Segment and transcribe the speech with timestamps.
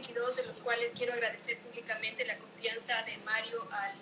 [0.00, 3.92] 22, de los cuales quiero agradecer públicamente la confianza de Mario al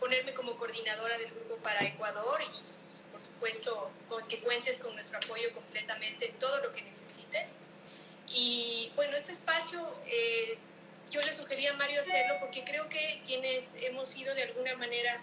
[0.00, 5.18] ponerme como coordinadora del grupo para Ecuador y por supuesto con que cuentes con nuestro
[5.18, 7.58] apoyo completamente en todo lo que necesites.
[8.26, 10.56] Y bueno, este espacio eh,
[11.10, 15.20] yo le sugería a Mario hacerlo porque creo que quienes hemos sido de alguna manera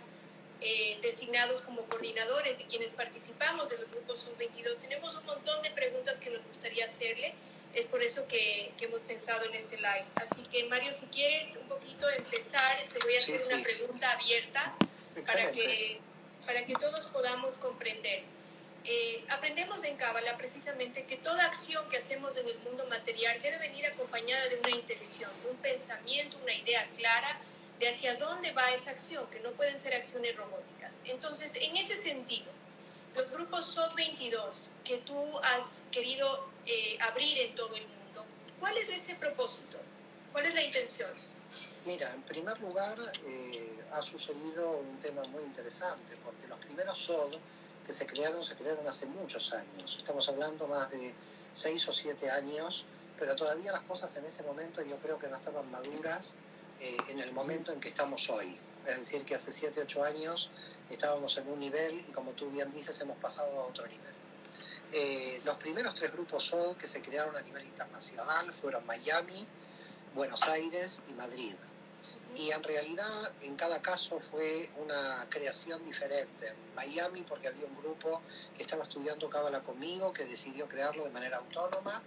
[0.62, 5.64] eh, designados como coordinadores y quienes participamos de los grupos Sub 22 tenemos un montón
[5.64, 7.34] de preguntas que nos gustaría hacerle.
[7.74, 10.06] Es por eso que, que, hemos pensado en este live.
[10.16, 14.76] Así que Mario, si quieres un poquito empezar, te voy a hacer una pregunta abierta
[15.26, 16.00] para que,
[16.46, 18.24] para que todos podamos comprender.
[18.84, 23.60] Eh, aprendemos en Cábala precisamente que toda acción que hacemos en el mundo material debe
[23.60, 27.40] venir acompañada de una intención, de un pensamiento, una idea clara
[27.80, 30.94] de hacia dónde va esa acción, que no pueden ser acciones robóticas.
[31.06, 32.52] Entonces, en ese sentido,
[33.16, 38.26] los grupos SOT 22 que tú has querido eh, abrir en todo el mundo,
[38.60, 39.78] ¿cuál es ese propósito?
[40.32, 41.10] ¿Cuál es la intención?
[41.86, 47.36] Mira, en primer lugar, eh, ha sucedido un tema muy interesante, porque los primeros SOD
[47.86, 49.98] que se crearon, se crearon hace muchos años.
[49.98, 51.14] Estamos hablando más de
[51.52, 52.86] seis o siete años,
[53.20, 56.36] pero todavía las cosas en ese momento yo creo que no estaban maduras
[56.80, 58.58] eh, en el momento en que estamos hoy.
[58.88, 60.50] Es decir, que hace siete, ocho años
[60.92, 64.14] estábamos en un nivel y como tú bien dices, hemos pasado a otro nivel.
[64.94, 69.48] Eh, los primeros tres grupos SOD que se crearon a nivel internacional fueron Miami,
[70.14, 71.56] Buenos Aires y Madrid
[72.36, 76.48] y en realidad en cada caso fue una creación diferente.
[76.48, 78.22] En Miami porque había un grupo
[78.56, 82.02] que estaba estudiando Cábala conmigo que decidió crearlo de manera autónoma.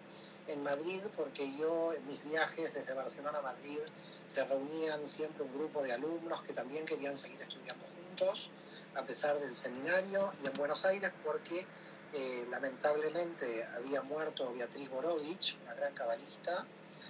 [0.46, 3.78] En Madrid porque yo en mis viajes desde Barcelona a Madrid
[4.24, 8.50] se reunían siempre un grupo de alumnos que también querían seguir estudiando juntos
[8.96, 11.66] a pesar del seminario y en Buenos Aires porque
[12.12, 16.66] eh, lamentablemente había muerto Beatriz Borovich, una gran cabalista,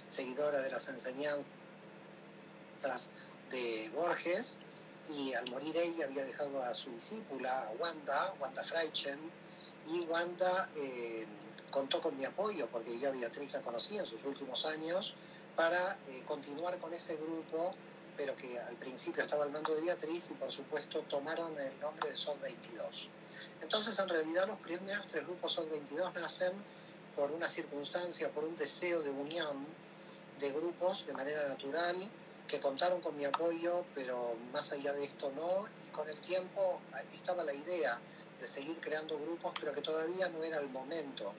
[0.07, 1.45] seguidora de las enseñanzas
[3.51, 4.59] de Borges
[5.09, 9.19] y al morir ella había dejado a su discípula, Wanda, Wanda Freichen,
[9.87, 11.27] y Wanda eh,
[11.69, 15.13] contó con mi apoyo, porque yo a Beatriz la conocía en sus últimos años,
[15.55, 17.73] para eh, continuar con ese grupo,
[18.17, 22.09] pero que al principio estaba al mando de Beatriz y por supuesto tomaron el nombre
[22.09, 23.09] de Sol 22.
[23.61, 26.53] Entonces en realidad los primeros tres grupos Sol 22 nacen
[27.15, 29.65] por una circunstancia, por un deseo de unión
[30.39, 31.95] de grupos de manera natural,
[32.47, 36.81] que contaron con mi apoyo, pero más allá de esto no, y con el tiempo
[37.13, 37.99] estaba la idea
[38.39, 41.33] de seguir creando grupos, pero que todavía no era el momento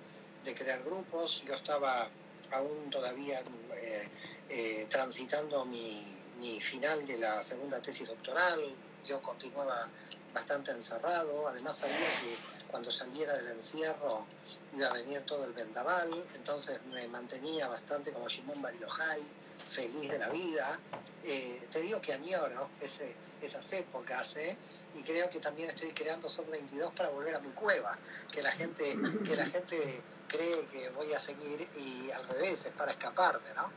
[0.45, 2.09] de crear grupos, yo estaba
[2.53, 3.43] aún todavía
[3.75, 4.09] eh,
[4.49, 8.61] eh, transitando mi, mi final de la segunda tesis doctoral,
[9.07, 9.89] yo continuaba
[10.33, 12.37] bastante encerrado, además sabía que
[12.71, 14.27] cuando saliera del encierro
[14.75, 19.23] iba a venir todo el vendaval, entonces me mantenía bastante como Shimon Barilojai,
[19.69, 20.79] feliz de la vida.
[21.25, 24.57] Eh, te digo que añoro ese, esas épocas, ¿eh?
[24.97, 27.97] Y creo que también estoy creando Son 22 para volver a mi cueva,
[28.33, 32.73] que la gente, que la gente cree que voy a seguir y al revés, es
[32.73, 33.71] para escaparme, ¿no?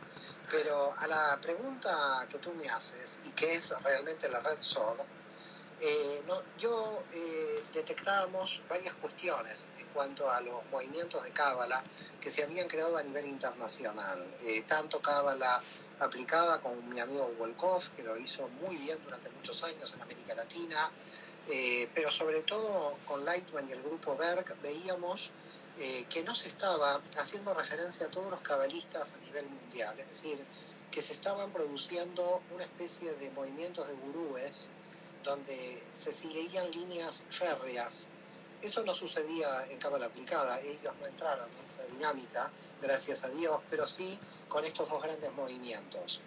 [0.49, 4.99] Pero a la pregunta que tú me haces, y que es realmente la red SOD,
[5.81, 11.81] eh, no, yo eh, detectábamos varias cuestiones en cuanto a los movimientos de Cábala
[12.19, 14.25] que se habían creado a nivel internacional.
[14.41, 15.61] Eh, tanto Cábala
[15.99, 20.35] aplicada con mi amigo Wolkoff, que lo hizo muy bien durante muchos años en América
[20.35, 20.91] Latina,
[21.93, 25.31] pero sobre todo con Lightman y el grupo Berg veíamos
[26.09, 30.43] que no se estaba haciendo referencia a todos los cabalistas a nivel mundial, es decir,
[30.91, 34.69] que se estaban produciendo una especie de movimientos de gurúes
[35.23, 38.07] donde se seguían líneas férreas.
[38.61, 43.61] Eso no sucedía en Cámara Aplicada, ellos no entraron en esa dinámica, gracias a Dios,
[43.69, 46.19] pero sí con estos dos grandes movimientos.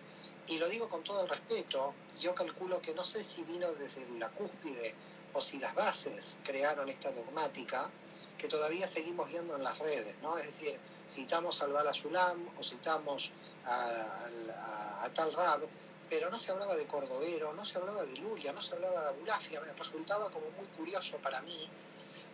[0.47, 4.09] Y lo digo con todo el respeto, yo calculo que no sé si vino desde
[4.19, 4.94] la cúspide
[5.34, 7.91] o si las bases crearon esta dogmática
[8.38, 10.37] que todavía seguimos viendo en las redes, ¿no?
[10.37, 10.78] Es decir,
[11.09, 13.31] citamos al Bala Sulam o citamos
[13.65, 15.60] a, tal Rab,
[16.09, 19.09] pero no se hablaba de Cordovero, no se hablaba de Luria, no se hablaba de
[19.09, 21.68] Abulafia, resultaba como muy curioso para mí,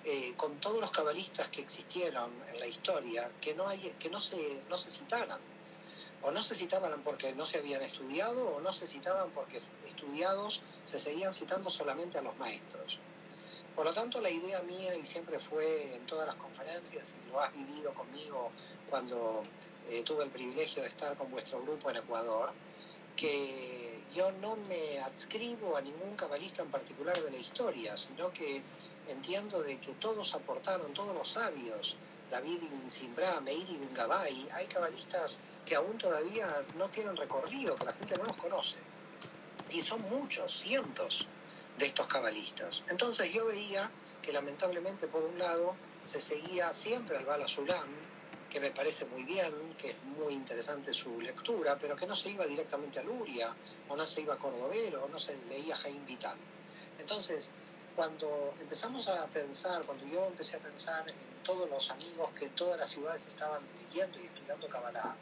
[0.04, 4.20] eh, con todos los cabalistas que existieron en la historia, que no, hay, que no,
[4.20, 5.40] se, no se citaran.
[6.22, 10.62] O no se citaban porque no se habían estudiado, o no se citaban porque estudiados
[10.84, 12.98] se seguían citando solamente a los maestros.
[13.76, 17.40] Por lo tanto, la idea mía, y siempre fue en todas las conferencias, y lo
[17.40, 18.50] has vivido conmigo
[18.90, 19.42] cuando
[19.88, 22.52] eh, tuve el privilegio de estar con vuestro grupo en Ecuador,
[23.14, 28.62] que yo no me adscribo a ningún cabalista en particular de la historia, sino que
[29.08, 31.96] entiendo de que todos aportaron, todos los sabios,
[32.30, 35.38] David ibn Simbra, Meir ibn Gabay, hay cabalistas
[35.68, 38.78] que aún todavía no tienen recorrido, que la gente no los conoce.
[39.70, 41.26] Y son muchos, cientos
[41.76, 42.84] de estos cabalistas.
[42.88, 43.90] Entonces yo veía
[44.22, 47.86] que lamentablemente por un lado se seguía siempre al Bala Sulam,
[48.48, 52.30] que me parece muy bien, que es muy interesante su lectura, pero que no se
[52.30, 53.54] iba directamente a Luria,
[53.88, 56.38] o no se iba a Cordovero, o no se leía a Jaime Vital.
[56.98, 57.50] Entonces,
[57.94, 62.78] cuando empezamos a pensar, cuando yo empecé a pensar en todos los amigos que todas
[62.78, 65.14] las ciudades estaban leyendo y estudiando Kabbalah,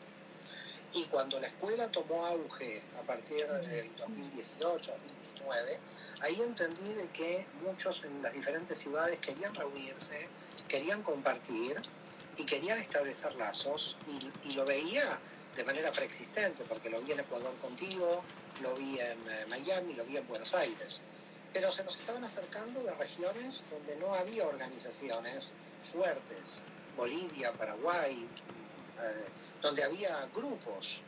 [0.96, 5.78] y cuando la escuela tomó auge a partir del 2018, 2019,
[6.20, 10.26] ahí entendí de que muchos en las diferentes ciudades querían reunirse,
[10.66, 11.76] querían compartir
[12.38, 15.20] y querían establecer lazos y, lo veía
[15.54, 18.24] de manera preexistente, porque lo vi en Ecuador contigo,
[18.62, 21.02] lo vi en eh, Miami, lo vi en Buenos Aires.
[21.52, 25.52] Pero se nos estaban acercando de regiones donde no había organizaciones
[25.82, 26.62] fuertes,
[26.96, 28.26] Bolivia, Paraguay,
[28.98, 29.26] eh,
[29.66, 31.00] donde había grupos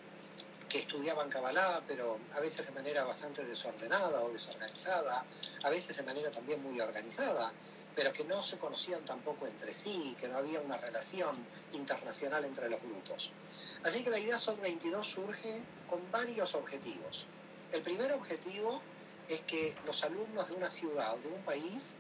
[0.69, 5.25] que estudiaban Kabbalah, pero a veces de manera bastante desordenada o desorganizada,
[5.63, 7.53] a veces de manera también muy organizada,
[7.95, 11.37] pero que no se conocían tampoco entre sí, que no había una relación
[11.73, 13.31] internacional entre los grupos.
[13.85, 17.27] Así que la idea SOT 22 surge con varios objetivos.
[17.71, 18.83] El primer objetivo
[19.29, 21.95] es que los alumnos de una ciudad o de un país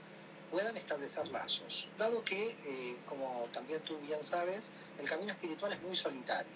[0.50, 5.82] puedan establecer lazos, dado que, eh, como también tú bien sabes, el camino espiritual es
[5.82, 6.52] muy solitario.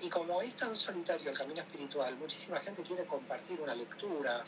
[0.00, 4.42] Y como es tan solitario el camino espiritual, muchísima gente quiere compartir una lectura,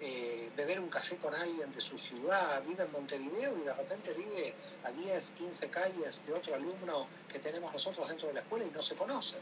[0.00, 4.12] eh, beber un café con alguien de su ciudad, vive en Montevideo y de repente
[4.14, 4.54] vive
[4.84, 8.70] a 10, 15 calles de otro alumno que tenemos nosotros dentro de la escuela y
[8.70, 9.36] no se conoce.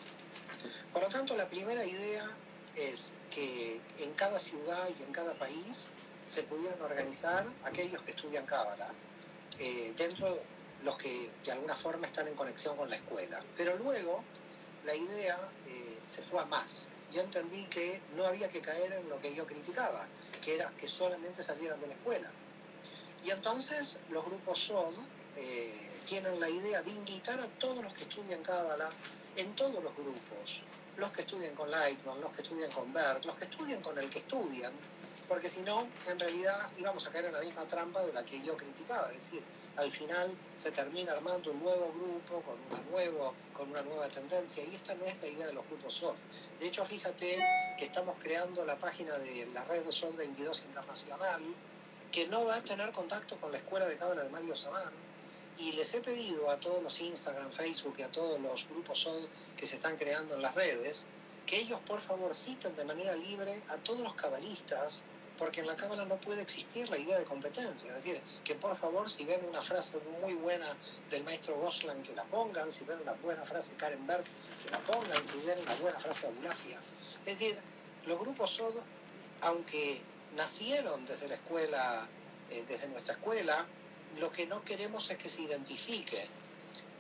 [0.93, 2.29] Por lo tanto, la primera idea
[2.77, 5.87] es que en cada ciudad y en cada país
[6.31, 8.89] se pudieran organizar aquellos que estudian Cábala,
[9.59, 10.39] eh, dentro
[10.85, 13.43] los que de alguna forma están en conexión con la escuela.
[13.57, 14.23] Pero luego
[14.85, 15.37] la idea
[15.67, 16.89] eh, se fue a más.
[17.13, 20.07] Yo entendí que no había que caer en lo que yo criticaba,
[20.41, 22.31] que era que solamente salieran de la escuela.
[23.25, 24.95] Y entonces los grupos SOD
[25.37, 28.89] eh, tienen la idea de invitar a todos los que estudian Cábala
[29.37, 30.63] en todos los grupos,
[30.97, 34.09] los que estudian con Lightman, los que estudian con Bert, los que estudian con el
[34.09, 34.73] que estudian,
[35.31, 38.43] porque si no, en realidad íbamos a caer en la misma trampa de la que
[38.43, 39.41] yo criticaba, es decir,
[39.77, 44.65] al final se termina armando un nuevo grupo con una, nuevo, con una nueva tendencia
[44.65, 46.17] y esta no es la idea de los grupos SOD.
[46.59, 47.39] De hecho, fíjate
[47.79, 51.43] que estamos creando la página de la red de SOD 22 Internacional,
[52.11, 54.93] que no va a tener contacto con la escuela de cábala de Mario Sabán,
[55.59, 59.29] y les he pedido a todos los Instagram, Facebook y a todos los grupos SOD
[59.57, 61.07] que se están creando en las redes,
[61.47, 65.05] que ellos por favor citen de manera libre a todos los cabalistas
[65.41, 67.89] porque en la Cámara no puede existir la idea de competencia.
[67.89, 70.77] Es decir, que por favor, si ven una frase muy buena
[71.09, 74.25] del maestro Goslan, que la pongan, si ven una buena frase de Karen Berg,
[74.63, 76.79] que la pongan, si ven una buena frase de Abulafia.
[77.25, 77.59] Es decir,
[78.05, 78.81] los grupos SOD,
[79.41, 80.03] aunque
[80.37, 82.07] nacieron desde la escuela,
[82.51, 83.67] eh, desde nuestra escuela,
[84.19, 86.29] lo que no queremos es que se identifique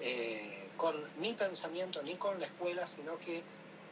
[0.00, 3.42] eh, con mi pensamiento ni con la escuela, sino que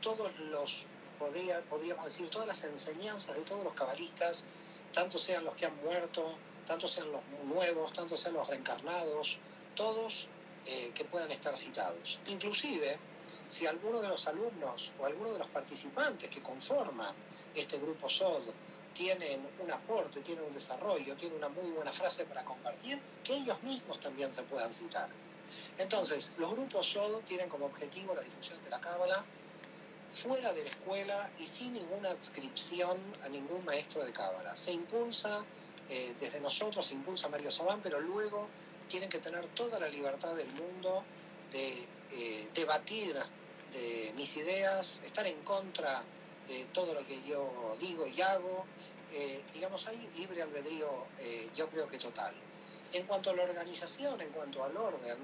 [0.00, 0.86] todos los
[1.18, 4.44] podría, podríamos decir, todas las enseñanzas de todos los cabalistas,
[4.92, 6.34] tanto sean los que han muerto,
[6.66, 9.38] tanto sean los nuevos, tanto sean los reencarnados,
[9.74, 10.28] todos
[10.66, 12.18] eh, que puedan estar citados.
[12.26, 12.98] Inclusive,
[13.48, 17.14] si alguno de los alumnos o alguno de los participantes que conforman
[17.54, 18.50] este grupo SOD
[18.92, 23.62] tienen un aporte, tienen un desarrollo, tienen una muy buena frase para compartir, que ellos
[23.62, 25.08] mismos también se puedan citar.
[25.78, 29.24] Entonces, los grupos SOD tienen como objetivo la difusión de la cábala,
[30.12, 34.56] fuera de la escuela y sin ninguna adscripción a ningún maestro de cábala.
[34.56, 35.44] Se impulsa
[35.88, 38.48] eh, desde nosotros, se impulsa Mario Sabán, pero luego
[38.88, 41.04] tienen que tener toda la libertad del mundo
[41.52, 43.14] de eh, debatir
[43.72, 46.02] de mis ideas, estar en contra
[46.46, 48.64] de todo lo que yo digo y hago.
[49.12, 51.06] Eh, digamos, hay libre albedrío,
[51.56, 52.34] yo creo que total.
[52.92, 55.18] En cuanto a la organización, en cuanto al orden,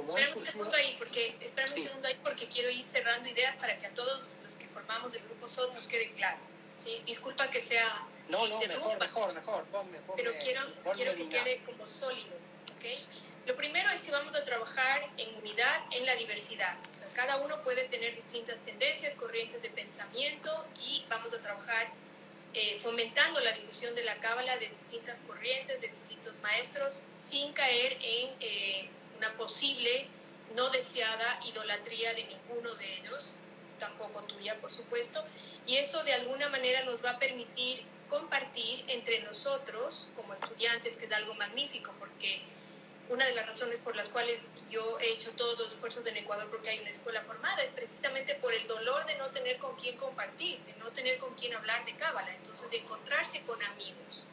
[0.00, 3.86] Espera un segundo ahí, porque, un segundo ahí porque quiero ir cerrando ideas para que
[3.86, 6.38] a todos los que formamos el grupo SOD nos quede claro.
[6.78, 7.02] ¿sí?
[7.04, 8.06] Disculpa que sea...
[8.28, 10.62] No, no, mejor, mejor, mejor, ponme, Pero quiero,
[10.94, 12.36] quiero que quede como sólido,
[12.76, 12.84] ¿ok?
[13.46, 16.76] Lo primero es que vamos a trabajar en unidad, en la diversidad.
[16.94, 21.90] O sea, cada uno puede tener distintas tendencias, corrientes de pensamiento y vamos a trabajar
[22.54, 27.98] eh, fomentando la difusión de la cábala de distintas corrientes, de distintos maestros, sin caer
[28.00, 28.30] en...
[28.40, 28.88] Eh,
[29.22, 30.08] una posible
[30.56, 33.36] no deseada idolatría de ninguno de ellos,
[33.78, 35.24] tampoco tuya, por supuesto,
[35.64, 41.06] y eso de alguna manera nos va a permitir compartir entre nosotros como estudiantes, que
[41.06, 42.42] es algo magnífico, porque
[43.08, 46.48] una de las razones por las cuales yo he hecho todos los esfuerzos en Ecuador
[46.50, 49.96] porque hay una escuela formada es precisamente por el dolor de no tener con quién
[49.98, 52.34] compartir, de no tener con quién hablar de cábala.
[52.34, 54.26] Entonces, de encontrarse con amigos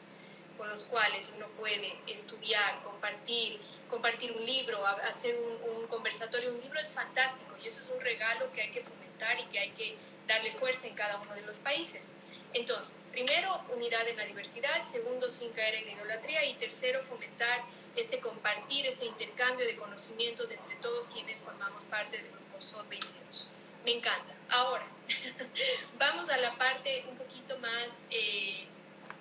[0.60, 6.60] con los cuales uno puede estudiar, compartir, compartir un libro, hacer un, un conversatorio, un
[6.60, 9.70] libro es fantástico y eso es un regalo que hay que fomentar y que hay
[9.70, 9.96] que
[10.28, 12.10] darle fuerza en cada uno de los países.
[12.52, 17.64] Entonces, primero, unidad en la diversidad, segundo, sin caer en la idolatría y tercero, fomentar
[17.96, 23.46] este compartir, este intercambio de conocimientos entre todos quienes formamos parte del grupo SOT 22.
[23.86, 24.34] Me encanta.
[24.50, 24.86] Ahora,
[25.98, 28.66] vamos a la parte un poquito más eh,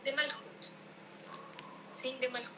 [0.03, 0.79] de Malhut.
[2.00, 2.50] Sí, de Malhut.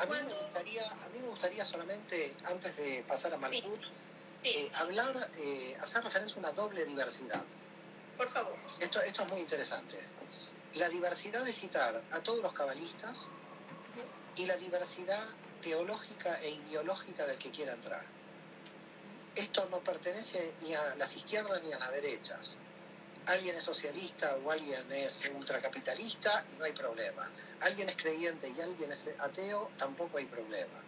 [0.00, 3.80] A mí, me gustaría, a mí me gustaría solamente, antes de pasar a Malhut,
[4.42, 7.44] eh, hablar, eh, hacer referencia a una doble diversidad.
[8.16, 8.56] Por favor.
[8.80, 9.96] Esto, esto es muy interesante.
[10.74, 13.28] La diversidad de citar a todos los cabalistas
[14.34, 15.24] y la diversidad
[15.62, 18.04] teológica e ideológica del que quiera entrar.
[19.36, 22.58] Esto no pertenece ni a las izquierdas ni a las derechas.
[23.26, 27.30] Alguien es socialista o alguien es ultracapitalista no hay problema.
[27.60, 30.78] Alguien es creyente y alguien es ateo, tampoco hay problema.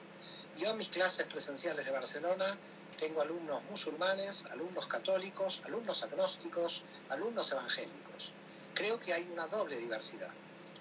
[0.59, 2.59] Yo en mis clases presenciales de Barcelona
[2.99, 8.33] tengo alumnos musulmanes, alumnos católicos, alumnos agnósticos, alumnos evangélicos.
[8.75, 10.31] Creo que hay una doble diversidad.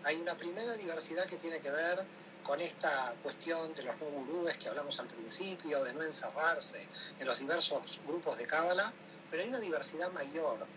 [0.03, 2.05] Hay una primera diversidad que tiene que ver
[2.43, 6.85] con esta cuestión de los no gurúes que hablamos al principio, de no encerrarse
[7.17, 8.91] en los diversos grupos de cábala,
[9.31, 10.67] pero hay una diversidad mayor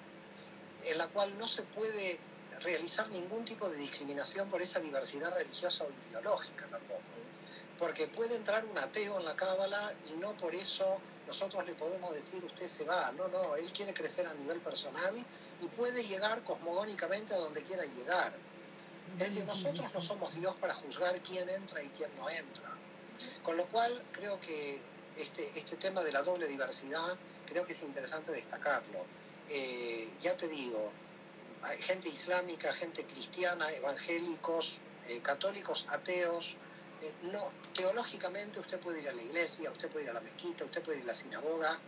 [0.84, 2.18] en la cual no se puede
[2.60, 7.02] realizar ningún tipo de discriminación por esa diversidad religiosa o ideológica tampoco.
[7.78, 12.12] Porque puede entrar un ateo en la cábala y no por eso nosotros le podemos
[12.12, 13.12] decir usted se va.
[13.12, 15.14] No, no, él quiere crecer a nivel personal
[15.60, 18.32] y puede llegar cosmogónicamente a donde quiera llegar.
[19.14, 22.70] Es decir, nosotros no somos Dios para juzgar quién entra y quién no entra.
[23.42, 24.80] Con lo cual, creo que
[25.16, 27.16] este, este tema de la doble diversidad,
[27.46, 29.04] creo que es interesante destacarlo.
[29.50, 30.92] Eh, ya te digo,
[31.80, 34.78] gente islámica, gente cristiana, evangélicos,
[35.08, 36.56] eh, católicos, ateos.
[37.00, 40.64] Eh, no, teológicamente usted puede ir a la iglesia, usted puede ir a la mezquita,
[40.64, 41.78] usted puede ir a la sinagoga.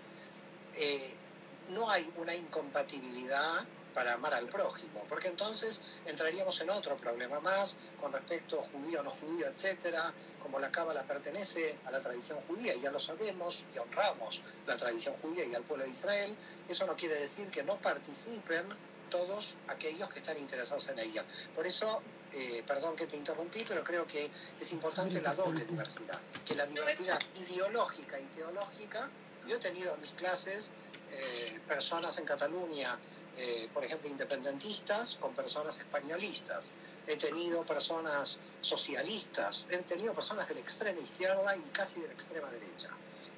[1.70, 3.64] no hay una incompatibilidad
[3.94, 9.02] para amar al prójimo, porque entonces entraríamos en otro problema más con respecto a judío,
[9.02, 10.12] no judío, etcétera.
[10.42, 15.14] Como la cábala pertenece a la tradición judía, ya lo sabemos y honramos la tradición
[15.22, 16.34] judía y al pueblo de Israel,
[16.68, 18.66] eso no quiere decir que no participen
[19.10, 21.24] todos aquellos que están interesados en ella.
[21.54, 22.00] Por eso,
[22.32, 24.30] eh, perdón que te interrumpí, pero creo que
[24.60, 29.08] es importante la doble diversidad, que la diversidad ideológica y teológica,
[29.46, 30.70] yo he tenido en mis clases
[31.12, 32.98] eh, personas en Cataluña
[33.36, 36.72] eh, por ejemplo, independentistas con personas españolistas.
[37.06, 42.12] He tenido personas socialistas, he tenido personas de la extrema izquierda y casi de la
[42.12, 42.90] extrema derecha.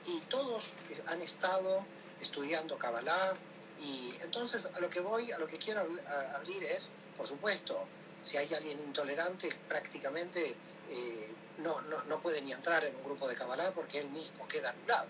[0.06, 1.84] Y todos eh, han estado
[2.20, 3.34] estudiando Kabbalah.
[3.80, 5.86] Y entonces a lo que voy, a lo que quiero
[6.34, 7.84] abrir es, por supuesto,
[8.20, 10.54] si hay alguien intolerante, prácticamente
[10.90, 14.46] eh, no, no, no puede ni entrar en un grupo de Kabbalah porque él mismo
[14.46, 15.08] queda anulado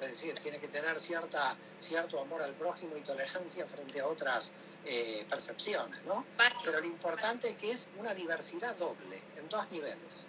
[0.00, 4.52] es decir, tiene que tener cierta, cierto amor al prójimo y tolerancia frente a otras
[4.86, 6.24] eh, percepciones, ¿no?
[6.64, 10.26] Pero lo importante es que es una diversidad doble, en dos niveles.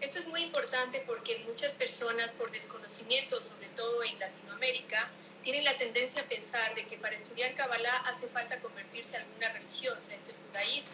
[0.00, 5.10] Esto es muy importante porque muchas personas, por desconocimiento, sobre todo en Latinoamérica,
[5.42, 9.48] tienen la tendencia a pensar de que para estudiar Kabbalah hace falta convertirse en alguna
[9.50, 10.90] religión, sea este judaísmo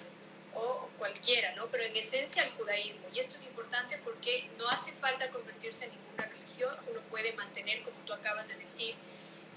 [0.55, 1.67] o cualquiera, ¿no?
[1.67, 3.07] Pero en esencia el judaísmo.
[3.13, 7.83] Y esto es importante porque no hace falta convertirse en ninguna religión, uno puede mantener,
[7.83, 8.95] como tú acabas de decir,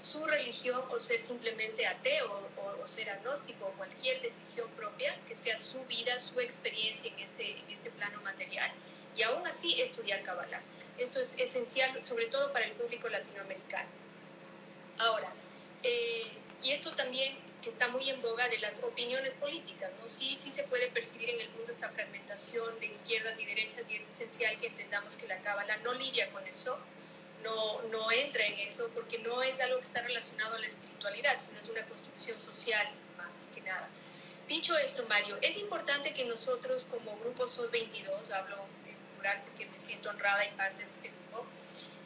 [0.00, 5.58] su religión o ser simplemente ateo o, ser agnóstico o cualquier decisión propia que sea
[5.58, 8.70] su vida, su experiencia en este, en este plano material.
[9.16, 10.62] Y aún así estudiar Kabbalah.
[10.98, 13.88] Esto es esencial, sobre todo para el público latinoamericano.
[14.98, 15.32] Ahora,
[15.82, 20.08] eh, y esto también que está muy en boga de las opiniones políticas, ¿no?
[20.08, 23.96] Sí, sí se puede percibir en el mundo esta fragmentación de izquierdas y derechas y
[23.96, 26.78] es esencial que entendamos que la cábala no lidia con eso,
[27.42, 31.38] no, no entra en eso, porque no es algo que está relacionado a la espiritualidad,
[31.38, 33.88] sino es una construcción social más que nada.
[34.48, 38.56] Dicho esto, Mario, es importante que nosotros como grupo SOS 22, hablo
[38.86, 41.46] en plural porque me siento honrada y parte de este grupo,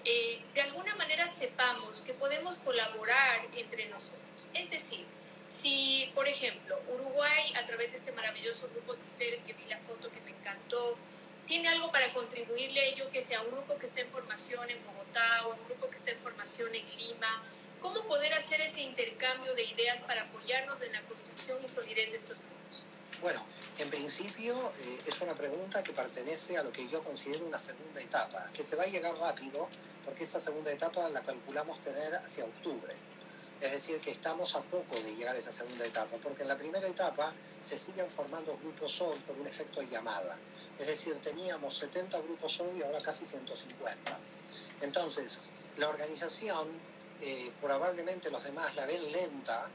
[0.04, 4.48] eh, de alguna manera sepamos que podemos colaborar entre nosotros.
[4.52, 5.06] Es decir,
[5.48, 10.10] si, por ejemplo, Uruguay, a través de este maravilloso grupo Tiferet, que vi la foto
[10.10, 10.98] que me encantó,
[11.46, 15.46] tiene algo para contribuirle ello, que sea un grupo que esté en formación en Bogotá
[15.46, 17.42] o un grupo que esté en formación en Lima,
[17.80, 22.16] ¿cómo poder hacer ese intercambio de ideas para apoyarnos en la construcción y solidez de
[22.16, 22.84] estos grupos?
[23.20, 23.44] Bueno,
[23.76, 28.00] En principio eh, es una pregunta que pertenece a lo que yo considero una segunda
[28.00, 29.68] etapa, que se va a llegar rápido
[30.04, 32.94] porque esa segunda etapa la calculamos tener hacia octubre.
[33.64, 36.56] Es decir, que estamos a poco de llegar a esa segunda etapa, porque en la
[36.56, 40.36] primera etapa se siguen formando grupos SOD por un efecto llamada.
[40.78, 44.18] Es decir, teníamos 70 grupos SOD y ahora casi 150.
[44.82, 45.40] Entonces,
[45.78, 46.68] la organización,
[47.22, 49.70] eh, probablemente los demás la ven lenta,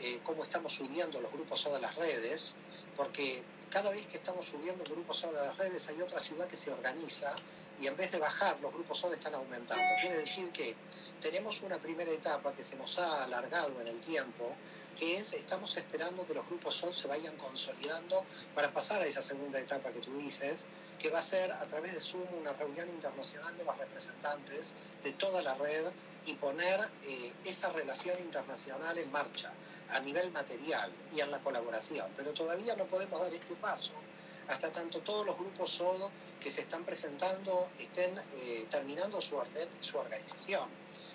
[0.00, 2.54] eh, cómo estamos subiendo los grupos SOD a las redes,
[2.96, 6.56] porque cada vez que estamos subiendo grupos SOD a las redes hay otra ciudad que
[6.56, 7.36] se organiza
[7.80, 9.84] y en vez de bajar, los grupos SOD están aumentando.
[10.00, 10.74] Quiere decir que
[11.20, 14.52] tenemos una primera etapa que se nos ha alargado en el tiempo,
[14.98, 19.22] que es, estamos esperando que los grupos SOD se vayan consolidando para pasar a esa
[19.22, 20.66] segunda etapa que tú dices,
[20.98, 25.12] que va a ser a través de Zoom una reunión internacional de los representantes de
[25.12, 25.92] toda la red
[26.26, 29.52] y poner eh, esa relación internacional en marcha
[29.90, 32.10] a nivel material y en la colaboración.
[32.16, 33.92] Pero todavía no podemos dar este paso
[34.48, 39.68] hasta tanto todos los grupos SODO que se están presentando estén eh, terminando su, orden,
[39.80, 40.68] su organización.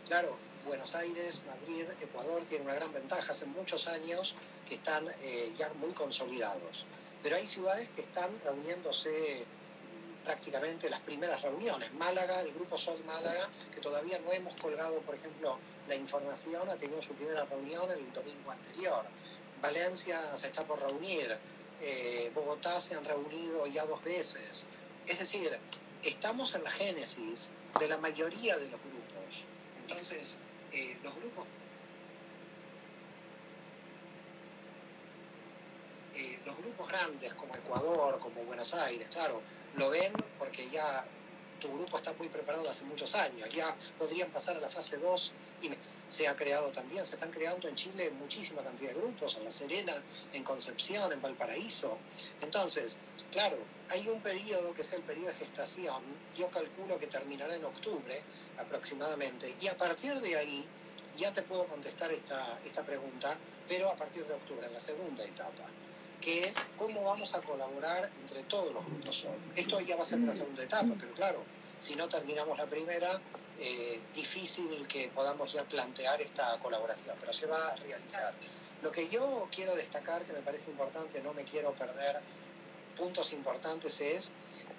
[0.08, 4.34] Claro, Buenos Aires, Madrid, Ecuador tienen una gran ventaja hace muchos años
[4.68, 6.86] que están eh, ya muy consolidados.
[7.22, 11.94] Pero hay ciudades que están reuniéndose mm, prácticamente las primeras reuniones.
[11.94, 16.78] Málaga, el grupo Sol Málaga, que todavía no hemos colgado, por ejemplo, la información, ha
[16.78, 19.06] tenido su primera reunión el domingo anterior.
[19.62, 21.38] Valencia se está por reunir.
[21.86, 24.66] Eh, Bogotá se han reunido ya dos veces.
[25.06, 25.52] Es decir,
[26.02, 29.44] estamos en la génesis de la mayoría de los grupos.
[29.82, 30.38] Entonces,
[30.72, 31.46] eh, los grupos...
[36.16, 39.42] Eh, los grupos grandes como Ecuador, como Buenos Aires, claro,
[39.75, 41.06] lo ven porque ya
[41.60, 45.34] tu grupo está muy preparado hace muchos años, ya podrían pasar a la fase 2
[45.63, 45.70] y
[46.13, 49.50] se ha creado también, se están creando en Chile muchísima cantidad de grupos, en La
[49.50, 50.00] Serena,
[50.32, 51.98] en Concepción, en Valparaíso.
[52.39, 52.98] Entonces,
[53.32, 53.58] claro,
[53.89, 56.03] hay un periodo que es el periodo de gestación,
[56.38, 58.22] yo calculo que terminará en octubre
[58.60, 60.67] aproximadamente, y a partir de ahí
[61.17, 63.36] ya te puedo contestar esta, esta pregunta,
[63.67, 65.65] pero a partir de octubre, en la segunda etapa,
[66.22, 69.25] que es cómo vamos a colaborar entre todos los grupos.
[69.55, 71.44] Esto ya va a ser una segunda etapa, pero claro,
[71.79, 73.20] si no terminamos la primera,
[73.59, 78.33] eh, difícil que podamos ya plantear esta colaboración, pero se va a realizar.
[78.81, 82.20] Lo que yo quiero destacar, que me parece importante, no me quiero perder
[82.98, 84.31] puntos importantes, es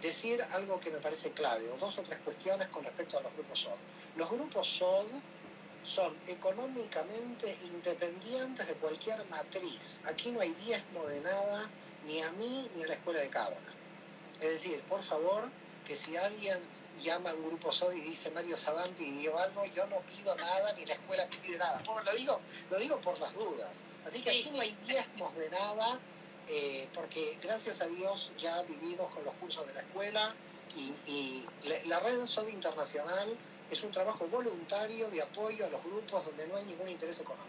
[0.02, 3.32] decir algo que me parece clave, o dos o tres cuestiones con respecto a los
[3.32, 3.78] grupos SOD.
[4.16, 5.06] Los grupos SOD
[5.82, 10.00] son económicamente independientes de cualquier matriz.
[10.04, 11.70] Aquí no hay diezmo de nada,
[12.06, 13.72] ni a mí ni a la escuela de Cábala.
[14.40, 15.48] Es decir, por favor,
[15.86, 16.58] que si alguien
[17.02, 20.34] llama a un grupo SOD y dice Mario Sabanti y dio algo, yo no pido
[20.36, 21.82] nada ni la escuela pide nada.
[21.82, 23.70] lo, digo, lo digo por las dudas.
[24.06, 25.98] Así que aquí no hay diezmos de nada,
[26.48, 30.34] eh, porque gracias a Dios ya vivimos con los cursos de la escuela
[30.76, 31.44] y,
[31.86, 33.36] la, red SOD internacional
[33.70, 37.48] es un trabajo voluntario de apoyo a los grupos donde no hay ningún interés económico.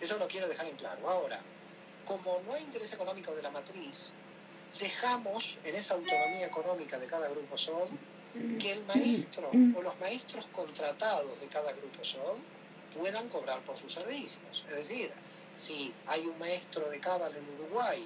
[0.00, 1.08] Eso lo quiero dejar en claro.
[1.08, 1.40] Ahora,
[2.06, 4.12] como no hay interés económico de la matriz,
[4.78, 7.88] dejamos en esa autonomía económica de cada grupo SOD
[8.58, 12.38] que el maestro o los maestros contratados de cada grupo SOD
[12.96, 14.64] puedan cobrar por sus servicios.
[14.68, 15.10] Es decir,
[15.54, 18.04] si hay un maestro de cábala en Uruguay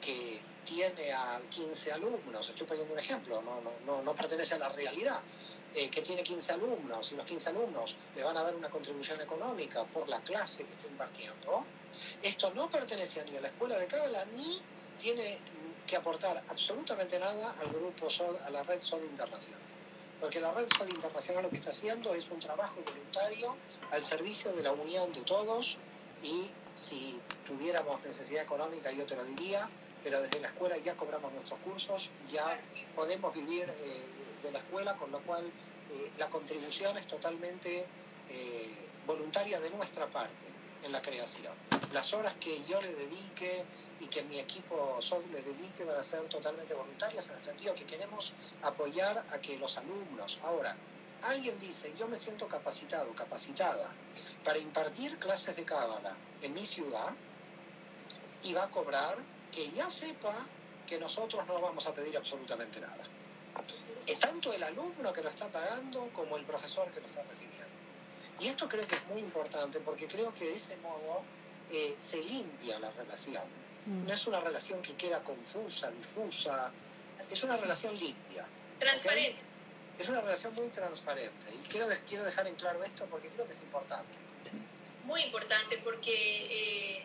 [0.00, 4.68] que tiene a 15 alumnos, estoy poniendo un ejemplo, no, no, no, pertenece a la
[4.68, 5.20] realidad,
[5.74, 9.20] eh, que tiene 15 alumnos y los 15 alumnos le van a dar una contribución
[9.20, 11.64] económica por la clase que está impartiendo,
[12.22, 14.60] esto no pertenece ni a la escuela de cábala ni
[14.98, 15.38] tiene
[15.86, 19.60] que aportar absolutamente nada al grupo SOD, a la red SOD internacional.
[20.20, 23.56] Porque la red SOD internacional lo que está haciendo es un trabajo voluntario
[23.90, 25.78] al servicio de la unión de todos
[26.22, 29.68] y si tuviéramos necesidad económica yo te lo diría,
[30.02, 32.58] pero desde la escuela ya cobramos nuestros cursos, ya
[32.94, 34.02] podemos vivir eh,
[34.42, 37.86] de la escuela, con lo cual eh, la contribución es totalmente
[38.28, 38.70] eh,
[39.06, 40.46] voluntaria de nuestra parte
[40.82, 41.52] en la creación.
[41.92, 43.64] Las horas que yo le dedique,
[44.00, 47.74] y que mi equipo SOD le dedique van a ser totalmente voluntarias en el sentido
[47.74, 48.32] que queremos
[48.62, 50.74] apoyar a que los alumnos, ahora,
[51.22, 53.92] alguien dice, yo me siento capacitado, capacitada
[54.42, 57.14] para impartir clases de cábala en mi ciudad
[58.42, 59.18] y va a cobrar
[59.52, 60.34] que ya sepa
[60.86, 63.04] que nosotros no vamos a pedir absolutamente nada.
[64.06, 67.68] Es tanto el alumno que lo está pagando como el profesor que lo está recibiendo.
[68.40, 71.22] Y esto creo que es muy importante porque creo que de ese modo
[71.70, 73.59] eh, se limpia la relación.
[73.90, 74.06] Mm.
[74.06, 76.70] No es una relación que queda confusa, difusa,
[77.28, 78.46] es una relación limpia.
[78.78, 79.40] Transparente.
[79.98, 81.52] Es una relación muy transparente.
[81.52, 84.16] Y quiero, quiero dejar en claro esto porque creo que es importante.
[85.04, 87.04] Muy importante porque eh,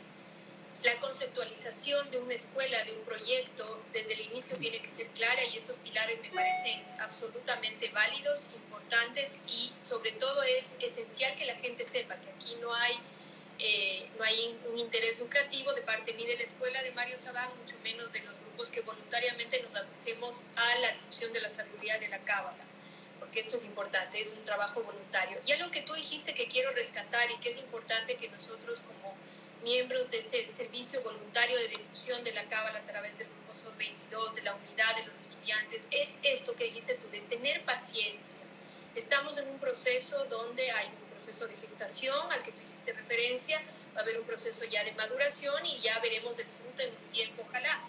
[0.83, 5.43] la conceptualización de una escuela, de un proyecto, desde el inicio tiene que ser clara
[5.43, 11.55] y estos pilares me parecen absolutamente válidos, importantes y sobre todo es esencial que la
[11.55, 12.99] gente sepa que aquí no hay,
[13.59, 17.49] eh, no hay un interés lucrativo de parte ni de la escuela de Mario Sabán,
[17.59, 21.97] mucho menos de los grupos que voluntariamente nos acogemos a la difusión de la sabiduría
[21.97, 22.65] de la cábala
[23.19, 25.39] porque esto es importante, es un trabajo voluntario.
[25.45, 29.15] Y algo que tú dijiste que quiero rescatar y que es importante que nosotros como
[29.63, 33.75] miembros de este servicio voluntario de difusión de la Cábala a través del Grupo SOS
[33.77, 38.39] 22, de la unidad de los estudiantes, es esto que dijiste tú, de tener paciencia.
[38.93, 43.59] Estamos en un proceso donde hay un proceso de gestación al que tú hiciste referencia,
[43.95, 47.11] va a haber un proceso ya de maduración y ya veremos el fruto en un
[47.11, 47.81] tiempo, ojalá.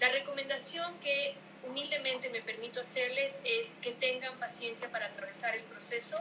[0.00, 1.34] La recomendación que
[1.66, 6.18] humildemente me permito hacerles es que tengan paciencia para atravesar el proceso,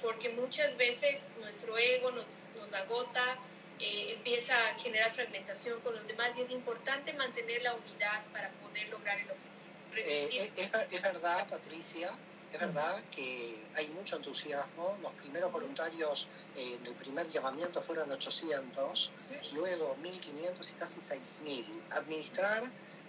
[0.00, 3.38] porque muchas veces nuestro ego nos, nos agota,
[3.78, 8.50] eh, empieza a generar fragmentación con los demás y es importante mantener la unidad para
[8.50, 9.52] poder lograr el objetivo.
[9.94, 10.50] Eh,
[10.90, 12.12] es, verdad, Patricia,
[12.52, 14.96] es verdad que hay mucho entusiasmo.
[15.02, 19.10] Los primeros voluntarios eh, en el primer llamamiento fueron 800,
[19.54, 21.82] luego 1500 y casi 6000.
[21.90, 22.64] Administrar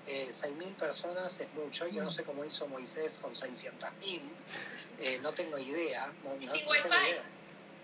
[0.08, 1.88] eh, 6.000 personas es mucho.
[1.88, 4.22] Yo no sé cómo hizo Moisés con 600.000.
[5.00, 6.12] Eh, no tengo idea.
[6.24, 6.90] No, ¿Y sin wifi?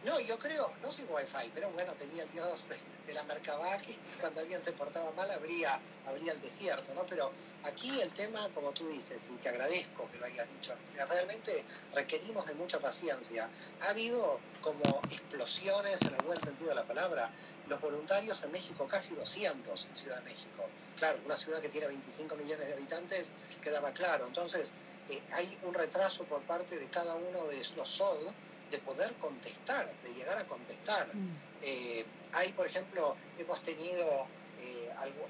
[0.05, 3.97] No, yo creo, no sin wifi, pero bueno, tenía el dios de, la Merkabah que
[4.21, 7.03] cuando alguien se portaba mal abría, abría el desierto, ¿no?
[7.07, 7.31] Pero
[7.63, 12.45] aquí el tema, como tú dices, y te agradezco que lo hayas dicho, realmente requerimos
[12.47, 13.49] de mucha paciencia.
[13.81, 17.31] Ha habido como explosiones en el buen sentido de la palabra.
[17.67, 20.65] Los voluntarios en México, casi 200 en Ciudad de México.
[20.97, 24.27] Claro, una ciudad que tiene 25 millones de habitantes, quedaba claro.
[24.27, 24.73] Entonces,
[25.09, 28.31] eh, hay un retraso por parte de cada uno de los SOD
[28.69, 31.07] de poder contestar, de llegar a contestar.
[31.13, 31.37] Mm.
[31.61, 34.27] Eh, hay, por ejemplo, hemos tenido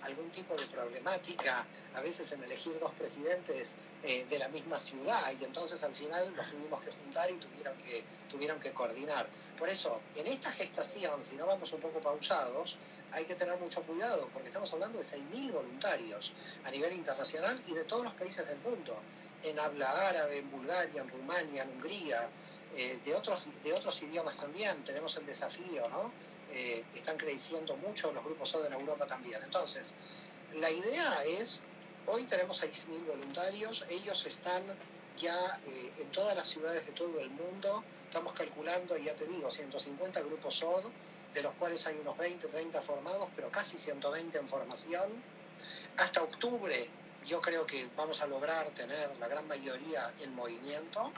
[0.09, 5.31] algún, tipo de problemática a veces en elegir dos presidentes eh, de la misma ciudad
[5.39, 9.27] y entonces al final los tuvimos que juntar y tuvieron que, tuvieron que coordinar.
[9.57, 12.77] Por eso, en esta gestación, si no vamos un poco pausados,
[13.11, 16.31] hay que tener mucho cuidado porque estamos hablando de 6.000 voluntarios
[16.63, 19.01] a nivel internacional y de todos los países del mundo,
[19.43, 22.29] en habla árabe, en Bulgaria, en Rumania, en Hungría,
[22.75, 26.11] eh, de, otros, de otros idiomas también tenemos el desafío, ¿no?
[26.51, 29.41] Eh, están creciendo mucho los grupos SOD en Europa también.
[29.43, 29.93] Entonces,
[30.55, 31.61] la idea es,
[32.07, 34.63] hoy tenemos 6.000 voluntarios, ellos están
[35.17, 39.51] ya eh, en todas las ciudades de todo el mundo, estamos calculando, ya te digo,
[39.51, 40.85] 150 grupos SOD,
[41.33, 45.23] de los cuales hay unos 20, 30 formados, pero casi 120 en formación.
[45.97, 46.89] Hasta octubre
[47.27, 51.11] yo creo que vamos a lograr tener la gran mayoría en movimiento.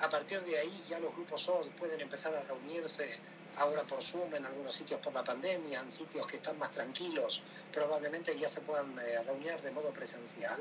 [0.00, 3.18] A partir de ahí ya los grupos SOD pueden empezar a reunirse
[3.58, 7.42] ahora por Zoom, en algunos sitios por la pandemia, en sitios que están más tranquilos,
[7.72, 10.60] probablemente ya se puedan eh, reunir de modo presencial.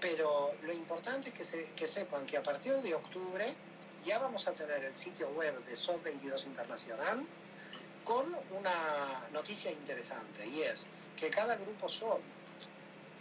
[0.00, 3.54] Pero lo importante es que, se, que sepan que a partir de octubre
[4.04, 7.24] ya vamos a tener el sitio web de SOD 22 Internacional
[8.04, 12.20] con una noticia interesante y es que cada grupo SOD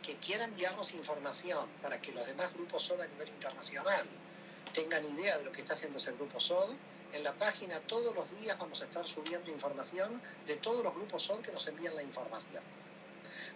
[0.01, 4.07] que quiera enviarnos información para que los demás grupos SOD a nivel internacional
[4.73, 6.71] tengan idea de lo que está haciendo ese grupo SOD.
[7.11, 11.23] En la página todos los días vamos a estar subiendo información de todos los grupos
[11.23, 12.61] SOD que nos envían la información.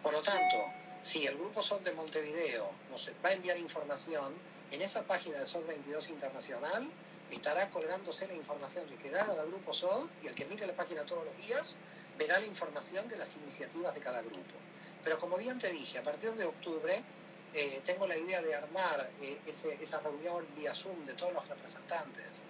[0.01, 0.57] Por lo tanto,
[1.01, 4.33] si el grupo SOD de Montevideo nos va a enviar información,
[4.71, 6.89] en esa página de SOD 22 Internacional
[7.29, 11.23] estará colgándose la información de cada grupo SOD y el que mire la página todos
[11.23, 11.75] los días
[12.17, 14.55] verá la información de las iniciativas de cada grupo.
[15.03, 17.03] Pero como bien te dije, a partir de octubre
[17.53, 22.43] eh, tengo la idea de armar eh, esa reunión vía Zoom de todos los representantes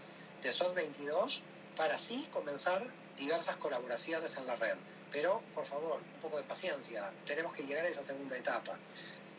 [0.44, 1.42] de SOT 22
[1.76, 2.86] para así comenzar
[3.18, 4.78] diversas colaboraciones en la red.
[5.12, 8.78] Pero, por favor, un poco de paciencia, tenemos que llegar a esa segunda etapa.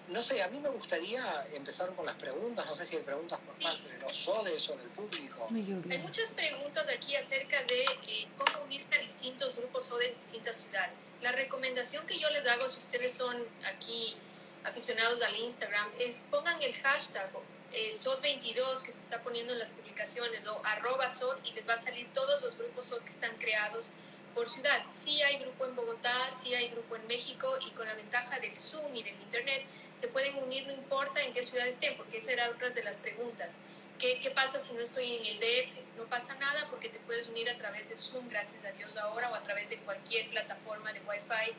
[0.09, 3.38] No sé, a mí me gustaría empezar con las preguntas, no sé si hay preguntas
[3.40, 5.49] por parte de los SODES o del público.
[5.51, 10.14] Hay muchas preguntas de aquí acerca de eh, cómo unirse a distintos grupos SODES en
[10.21, 11.11] distintas ciudades.
[11.23, 14.14] La recomendación que yo les hago si ustedes son aquí
[14.62, 17.31] aficionados al Instagram es pongan el hashtag
[17.75, 21.75] eh, SOD22 que se está poniendo en las publicaciones, o arroba SOD y les va
[21.75, 23.91] a salir todos los grupos SOD que están creados
[24.35, 24.83] por ciudad.
[24.91, 28.57] Sí hay grupo en Bogotá, sí hay grupo en México y con la ventaja del
[28.61, 29.65] Zoom y del Internet
[29.99, 32.97] se pueden unir, no importa en qué ciudad estén, porque esa era otra de las
[32.97, 33.55] preguntas.
[33.99, 35.97] ¿Qué, ¿Qué, pasa si no estoy en el DF?
[35.97, 39.31] No pasa nada porque te puedes unir a través de Zoom, gracias a Dios ahora,
[39.31, 41.55] o a través de cualquier plataforma de Wi-Fi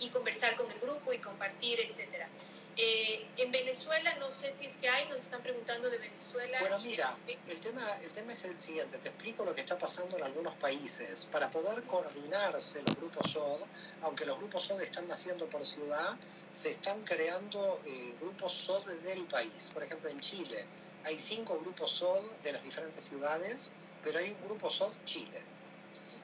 [0.00, 2.28] y conversar con el grupo y compartir, etcétera.
[2.78, 6.58] Eh, en Venezuela, no sé si es que hay, nos están preguntando de Venezuela.
[6.60, 10.18] Bueno, mira, el tema, el tema es el siguiente, te explico lo que está pasando
[10.18, 11.24] en algunos países.
[11.32, 13.62] Para poder coordinarse los grupos SOD,
[14.02, 16.16] aunque los grupos SOD están naciendo por ciudad,
[16.52, 19.70] se están creando eh, grupos SOD del país.
[19.72, 20.66] Por ejemplo, en Chile
[21.04, 23.72] hay cinco grupos SOD de las diferentes ciudades,
[24.04, 25.40] pero hay un grupo SOD Chile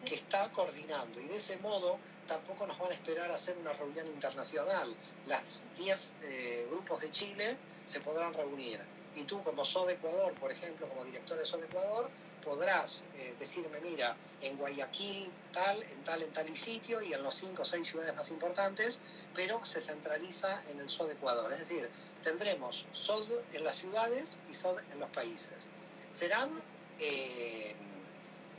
[0.05, 1.99] que está coordinando y de ese modo
[2.33, 4.95] tampoco nos van a esperar a hacer una reunión internacional.
[5.27, 8.81] Las 10 eh, grupos de Chile se podrán reunir.
[9.15, 12.09] Y tú, como SOD Ecuador, por ejemplo, como director de SOD Ecuador,
[12.43, 17.23] podrás eh, decirme, mira, en Guayaquil tal, en tal, en tal y sitio, y en
[17.23, 19.01] los 5 o 6 ciudades más importantes,
[19.35, 21.53] pero se centraliza en el SOD Ecuador.
[21.53, 21.91] Es decir,
[22.23, 25.67] tendremos SOD en las ciudades y SOD en los países.
[26.11, 26.63] Serán...
[26.99, 27.75] Eh,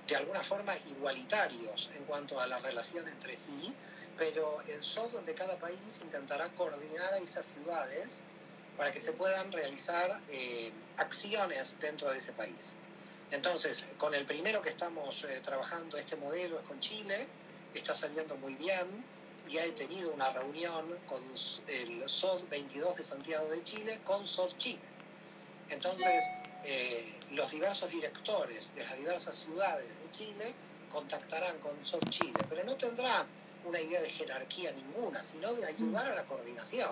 [0.07, 3.73] de alguna forma igualitarios en cuanto a la relación entre sí,
[4.17, 8.21] pero el SOC de cada país intentará coordinar a esas ciudades
[8.77, 12.73] para que se puedan realizar eh, acciones dentro de ese país.
[13.31, 17.27] Entonces, con el primero que estamos eh, trabajando este modelo es con Chile,
[17.73, 19.03] está saliendo muy bien,
[19.49, 21.21] ya he tenido una reunión con
[21.67, 24.81] el SOD 22 de Santiago de Chile con SOD Chile.
[25.69, 26.23] Entonces,
[26.65, 30.53] eh, los diversos directores de las diversas ciudades de Chile
[30.91, 33.25] contactarán con SOD Chile, pero no tendrá
[33.65, 36.91] una idea de jerarquía ninguna, sino de ayudar a la coordinación.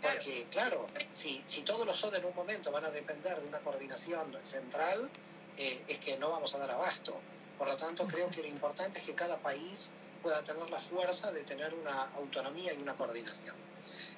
[0.00, 3.58] Porque, claro, si, si todos los SOD en un momento van a depender de una
[3.58, 5.10] coordinación central,
[5.56, 7.18] eh, es que no vamos a dar abasto.
[7.58, 11.32] Por lo tanto, creo que lo importante es que cada país pueda tener la fuerza
[11.32, 13.54] de tener una autonomía y una coordinación.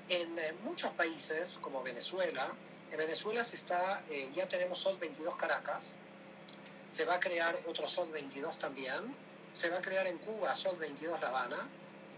[0.09, 2.53] En, en muchos países, como Venezuela,
[2.91, 5.95] en Venezuela se está, eh, ya tenemos Sol 22 Caracas,
[6.89, 9.15] se va a crear otro Sol 22 también,
[9.53, 11.69] se va a crear en Cuba Sol 22 La Habana,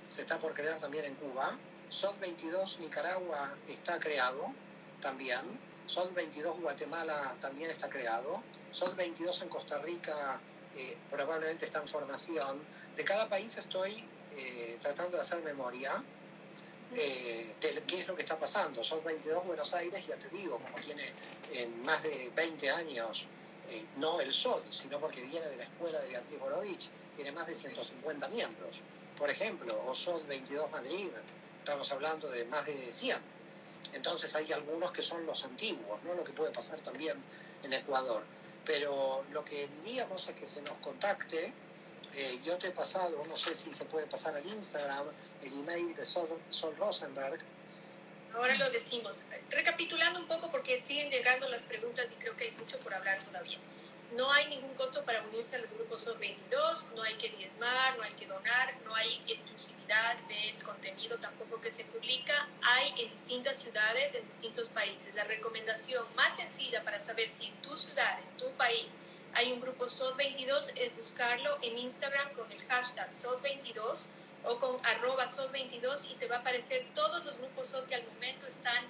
[0.08, 1.56] se está por crear también en Cuba,
[1.88, 4.52] Sol 22 Nicaragua está creado
[5.00, 5.40] también,
[5.86, 10.40] Sol 22 Guatemala también está creado, Sol 22 en Costa Rica
[10.76, 12.60] eh, probablemente está en formación.
[12.96, 14.04] De cada país estoy
[14.36, 16.02] eh, tratando de hacer memoria
[16.94, 18.82] eh, de qué es lo que está pasando.
[18.82, 21.04] Son 22 Buenos Aires, ya te digo, como tiene
[21.52, 23.26] en más de 20 años,
[23.68, 27.46] eh, no el Sol, sino porque viene de la escuela de Beatriz Borovich, tiene más
[27.46, 28.80] de 150 miembros.
[29.16, 31.08] Por ejemplo, o Sol 22 Madrid,
[31.58, 33.18] estamos hablando de más de 100.
[33.92, 36.14] Entonces hay algunos que son los antiguos, ¿no?
[36.14, 37.16] lo que puede pasar también
[37.62, 38.22] en Ecuador.
[38.64, 41.52] Pero lo que diríamos es que se nos contacte.
[42.14, 45.06] Eh, yo te he pasado, no sé si se puede pasar al Instagram,
[45.42, 46.28] el email de Sol,
[46.78, 47.40] Rosenberg.
[48.34, 49.18] Ahora lo decimos.
[49.50, 53.22] Recapitulando un poco porque siguen llegando las preguntas y creo que hay mucho por hablar
[53.24, 53.58] todavía.
[54.12, 57.96] No hay ningún costo para unirse a los grupos SOD 22, no hay que diezmar,
[57.96, 62.48] no hay que donar, no hay exclusividad del contenido tampoco que se publica.
[62.60, 65.14] Hay en distintas ciudades, en distintos países.
[65.14, 68.96] La recomendación más sencilla para saber si en tu ciudad, en tu país,
[69.32, 74.08] hay un grupo SOD 22 es buscarlo en Instagram con el hashtag SOD 22
[74.44, 78.04] o con arroba SOD22 y te va a aparecer todos los grupos SOD que al
[78.04, 78.84] momento están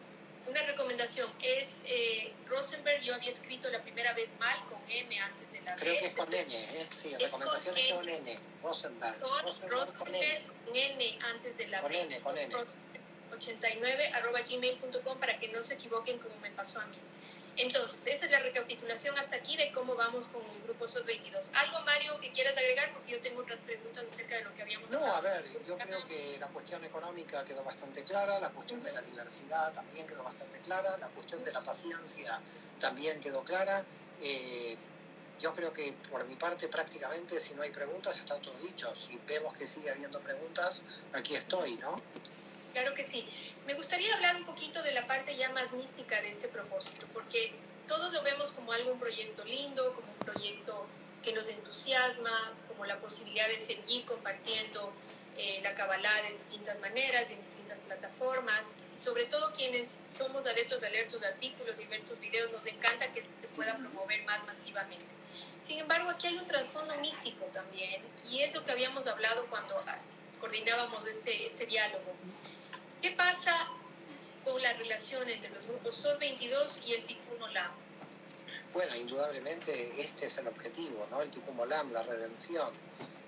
[0.51, 5.51] una recomendación es eh, Rosenberg, yo había escrito la primera vez mal con M antes
[5.51, 6.87] de la Creo que es con N, ¿eh?
[6.91, 9.19] sí, la recomendación es con N, Rosenberg.
[9.43, 10.41] Rosenberg, con N.
[10.73, 12.55] N antes de la con N, con N.
[13.31, 16.97] 89 arroba gmail.com para que no se equivoquen como me pasó a mí.
[17.61, 21.51] Entonces, esa es la recapitulación hasta aquí de cómo vamos con el grupo SOS 22.
[21.53, 22.91] ¿Algo, Mario, que quieras agregar?
[22.91, 26.03] Porque yo tengo otras preguntas acerca de lo que habíamos No, a ver, yo creo
[26.07, 30.57] que la cuestión económica quedó bastante clara, la cuestión de la diversidad también quedó bastante
[30.61, 32.39] clara, la cuestión de la paciencia
[32.79, 33.85] también quedó clara.
[34.23, 34.75] Eh,
[35.39, 38.93] yo creo que por mi parte prácticamente si no hay preguntas está todo dicho.
[38.95, 42.01] Si vemos que sigue habiendo preguntas, aquí estoy, ¿no?
[42.73, 43.27] Claro que sí.
[43.65, 47.53] Me gustaría hablar un poquito de la parte ya más mística de este propósito, porque
[47.87, 50.87] todos lo vemos como algo, un proyecto lindo, como un proyecto
[51.21, 54.93] que nos entusiasma, como la posibilidad de seguir compartiendo
[55.37, 60.81] eh, la Kabbalah de distintas maneras, de distintas plataformas, y sobre todo quienes somos adeptos
[60.81, 64.43] de alertos de artículos y ver tus videos, nos encanta que se pueda promover más
[64.45, 65.05] masivamente.
[65.61, 69.77] Sin embargo, aquí hay un trasfondo místico también, y es lo que habíamos hablado cuando
[69.87, 69.97] ah,
[70.39, 72.13] coordinábamos este, este diálogo.
[73.01, 73.67] ¿Qué pasa
[74.45, 77.71] con la relación entre los grupos SOD 22 y el Tikkun Olam?
[78.73, 81.23] Bueno, indudablemente este es el objetivo, ¿no?
[81.23, 82.69] El Tikkun Olam, la redención,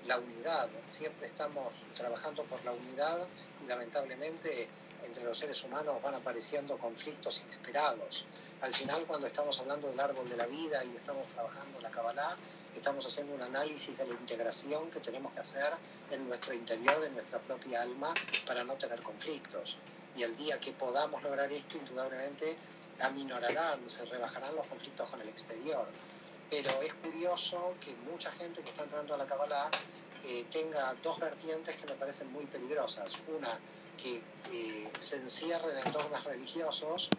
[0.06, 0.70] la unidad.
[0.86, 3.28] Siempre estamos trabajando por la unidad
[3.64, 4.68] y lamentablemente
[5.04, 8.26] entre los seres humanos van apareciendo conflictos inesperados.
[8.62, 12.38] Al final, cuando estamos hablando del árbol de la vida y estamos trabajando la Kabbalah,
[12.76, 15.72] estamos haciendo un análisis de la integración que tenemos que hacer
[16.12, 18.14] en nuestro interior, en nuestra propia alma,
[18.46, 19.78] para no tener conflictos.
[20.16, 22.56] Y el día que podamos lograr esto, indudablemente
[23.00, 25.88] aminorarán, se rebajarán los conflictos con el exterior.
[26.50, 29.70] Pero es curioso que mucha gente que está entrando a la Kabbalah
[30.26, 33.14] eh, tenga dos vertientes que me parecen muy peligrosas.
[33.28, 33.58] Una,
[34.02, 37.10] que eh, se encierren en dogmas religiosos.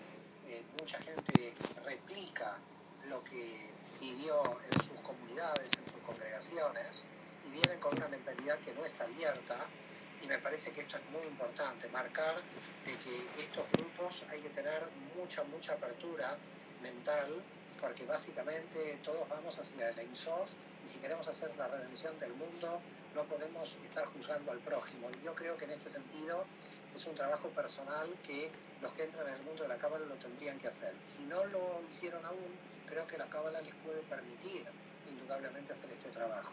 [0.47, 2.59] Eh, mucha gente replica
[3.09, 3.74] lo que
[4.05, 7.05] vivió en sus comunidades, en sus congregaciones,
[7.47, 9.65] y vienen con una mentalidad que no es abierta
[10.23, 12.37] y me parece que esto es muy importante, marcar
[12.85, 14.83] de que estos grupos hay que tener
[15.17, 16.37] mucha, mucha apertura
[16.83, 17.43] mental,
[17.81, 20.51] porque básicamente todos vamos hacia la INSOF
[20.85, 22.81] y si queremos hacer la redención del mundo
[23.15, 25.09] no podemos estar juzgando al prójimo.
[25.11, 26.45] Y yo creo que en este sentido
[26.95, 28.51] es un trabajo personal que
[28.83, 30.95] los que entran en el mundo de la cábala lo tendrían que hacer.
[31.07, 32.59] Si no lo hicieron aún,
[32.95, 34.65] creo que la cábala les puede permitir
[35.11, 36.53] indudablemente hacer este trabajo.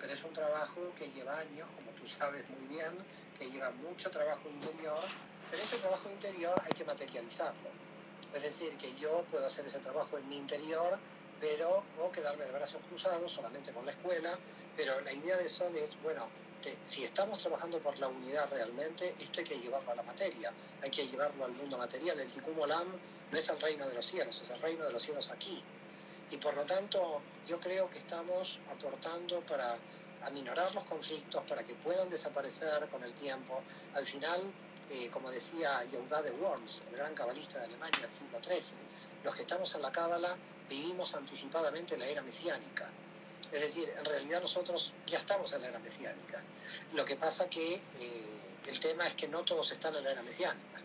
[0.00, 2.90] Pero es un trabajo que lleva años, como tú sabes muy bien,
[3.38, 4.98] que lleva mucho trabajo interior,
[5.48, 7.70] pero ese trabajo interior hay que materializarlo.
[8.34, 10.98] Es decir, que yo puedo hacer ese trabajo en mi interior,
[11.40, 14.36] pero o quedarme de brazos cruzados solamente con la escuela,
[14.76, 16.26] pero la idea de eso es, bueno,
[16.80, 20.90] si estamos trabajando por la unidad realmente, esto hay que llevarlo a la materia, hay
[20.90, 22.18] que llevarlo al mundo material.
[22.18, 22.88] El Tikkun Olam
[23.30, 25.62] no es el reino de los cielos, es el reino de los cielos aquí.
[26.30, 29.76] Y por lo tanto, yo creo que estamos aportando para
[30.22, 33.62] aminorar los conflictos, para que puedan desaparecer con el tiempo.
[33.94, 34.40] Al final,
[34.90, 38.76] eh, como decía Yehuda de Worms, el gran cabalista de Alemania del siglo XIII,
[39.22, 40.36] los que estamos en la Cábala
[40.68, 42.90] vivimos anticipadamente la era mesiánica.
[43.52, 46.42] Es decir, en realidad nosotros ya estamos en la era mesiánica.
[46.92, 47.82] Lo que pasa que eh,
[48.66, 50.75] el tema es que no todos están en la era mesiánica.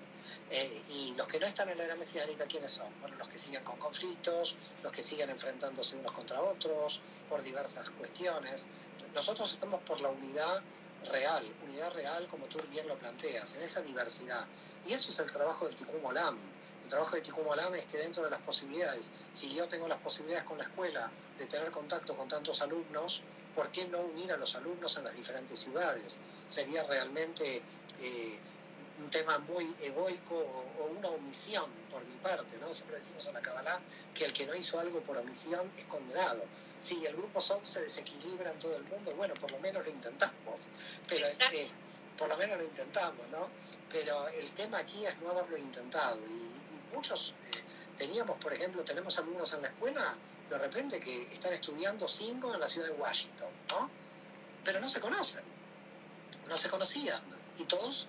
[0.52, 2.88] Eh, y los que no están en la era mesiánica, ¿quiénes son?
[3.00, 7.90] Bueno, los que siguen con conflictos, los que siguen enfrentándose unos contra otros por diversas
[7.92, 8.68] cuestiones.
[9.14, 10.62] Nosotros estamos por la unidad
[11.10, 14.46] real, unidad real como tú bien lo planteas, en esa diversidad.
[14.86, 16.38] Y eso es el trabajo del Tikkun Olam
[16.92, 20.46] trabajo de Tikkun Olam es que dentro de las posibilidades, si yo tengo las posibilidades
[20.46, 23.22] con la escuela de tener contacto con tantos alumnos,
[23.56, 26.20] ¿por qué no unir a los alumnos en las diferentes ciudades?
[26.48, 27.64] Sería realmente
[28.02, 28.40] eh,
[29.02, 32.72] un tema muy egoico o, una omisión por mi parte, ¿no?
[32.72, 33.80] Siempre decimos en la Kabbalah
[34.14, 36.44] que el que no hizo algo por omisión es condenado.
[36.80, 39.92] Si el grupo SON se desequilibra en todo el mundo, bueno, por lo menos lo
[39.92, 40.70] intentamos,
[41.08, 41.70] pero eh,
[42.18, 43.50] por lo menos lo intentamos, ¿no?
[43.92, 47.62] Pero el tema aquí es no haberlo intentado y muchos eh,
[47.98, 50.16] teníamos, por ejemplo, tenemos alumnos en la escuela,
[50.50, 53.90] de repente que están estudiando cinco en la ciudad de Washington, ¿no?
[54.64, 55.44] Pero no se conocen,
[56.48, 57.22] no se conocían.
[57.58, 58.08] Y todos,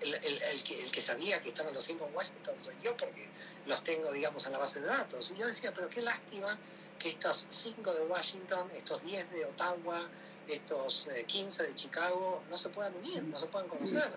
[0.00, 3.28] el, el, que, el que sabía que estaban los cinco en Washington soy yo, porque
[3.66, 5.30] los tengo, digamos, en la base de datos.
[5.30, 6.58] Y yo decía, pero qué lástima
[6.98, 10.08] que estos cinco de Washington, estos diez de Ottawa,
[10.48, 14.10] estos 15 eh, de Chicago no se puedan unir, no se puedan conocer.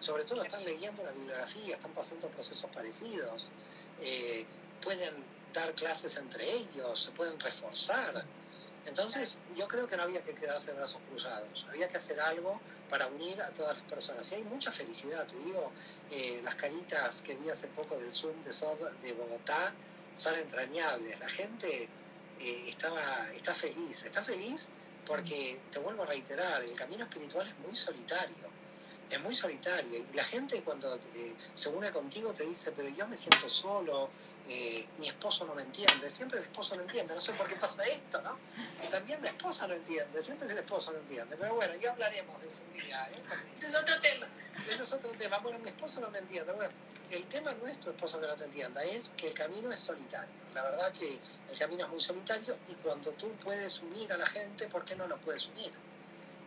[0.00, 3.50] Sobre todo están leyendo una bibliografía, están pasando procesos parecidos,
[4.02, 4.44] eh,
[4.82, 8.24] pueden dar clases entre ellos, se pueden reforzar.
[8.86, 12.60] Entonces yo creo que no había que quedarse de brazos cruzados, había que hacer algo
[12.88, 14.30] para unir a todas las personas.
[14.32, 15.70] Y hay mucha felicidad, te digo,
[16.10, 19.72] eh, las caritas que vi hace poco del Zoom de, Bogotá
[20.14, 21.18] son entrañables.
[21.20, 21.88] La gente
[22.40, 24.70] estaba, está feliz, está feliz
[25.08, 28.36] porque, te vuelvo a reiterar, el camino espiritual es muy solitario.
[29.10, 30.04] Es muy solitario.
[30.12, 34.10] Y la gente cuando eh, se une contigo te dice, pero yo me siento solo,
[34.48, 36.08] eh, mi esposo no me entiende.
[36.08, 37.14] Siempre el esposo no entiende.
[37.14, 38.38] No sé por qué pasa esto, ¿no?
[38.90, 40.22] También mi esposa no entiende.
[40.22, 41.36] Siempre es el esposo no entiende.
[41.36, 43.08] Pero bueno, ya hablaremos de eso un día.
[43.12, 43.22] ¿eh?
[43.54, 44.26] Ese es otro tema.
[44.66, 45.38] Ese es otro tema.
[45.38, 46.52] Bueno, mi esposo no me entiende.
[46.52, 46.70] Bueno,
[47.10, 49.80] el tema no es tu esposo que no te entienda, es que el camino es
[49.80, 50.28] solitario.
[50.54, 51.18] La verdad que
[51.50, 54.94] el camino es muy solitario y cuando tú puedes unir a la gente, ¿por qué
[54.94, 55.72] no lo puedes unir?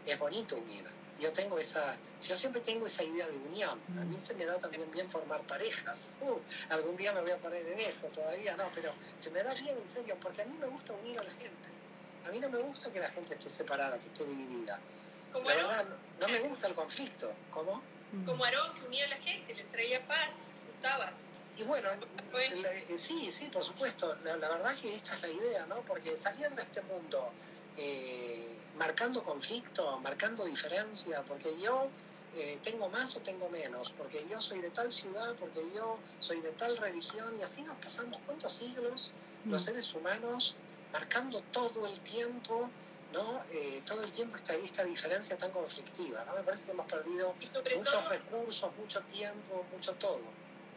[0.05, 0.85] Es bonito unir.
[1.21, 1.95] Yo tengo esa,
[2.27, 3.79] yo siempre tengo esa idea de unión.
[3.99, 6.09] A mí se me da también bien formar parejas.
[6.19, 6.39] Uh,
[6.73, 9.77] algún día me voy a poner en eso, todavía no, pero se me da bien
[9.77, 11.69] en serio, porque a mí me gusta unir a la gente.
[12.25, 14.79] A mí no me gusta que la gente esté separada, que esté dividida.
[15.33, 15.85] La verdad,
[16.19, 17.31] no, me gusta el conflicto.
[17.51, 17.81] ¿Cómo?
[18.25, 21.13] Como Aarón, que unía a la gente, les traía paz, les gustaba.
[21.57, 21.89] Y bueno,
[22.33, 24.15] eh, sí, sí, por supuesto.
[24.23, 25.81] La, verdad que esta es la idea, ¿no?
[25.81, 27.31] Porque salir de este mundo
[27.77, 31.87] eh, marcando conflicto, marcando diferencia, porque yo
[32.35, 36.39] eh, tengo más o tengo menos, porque yo soy de tal ciudad, porque yo soy
[36.41, 39.11] de tal religión, y así nos pasamos cuántos siglos
[39.45, 39.65] los mm.
[39.65, 40.55] seres humanos
[40.93, 42.69] marcando todo el tiempo,
[43.13, 43.41] ¿no?
[43.51, 46.35] Eh, todo el tiempo esta, esta diferencia tan conflictiva, ¿no?
[46.35, 50.21] Me parece que hemos perdido muchos recursos, mucho tiempo, mucho todo.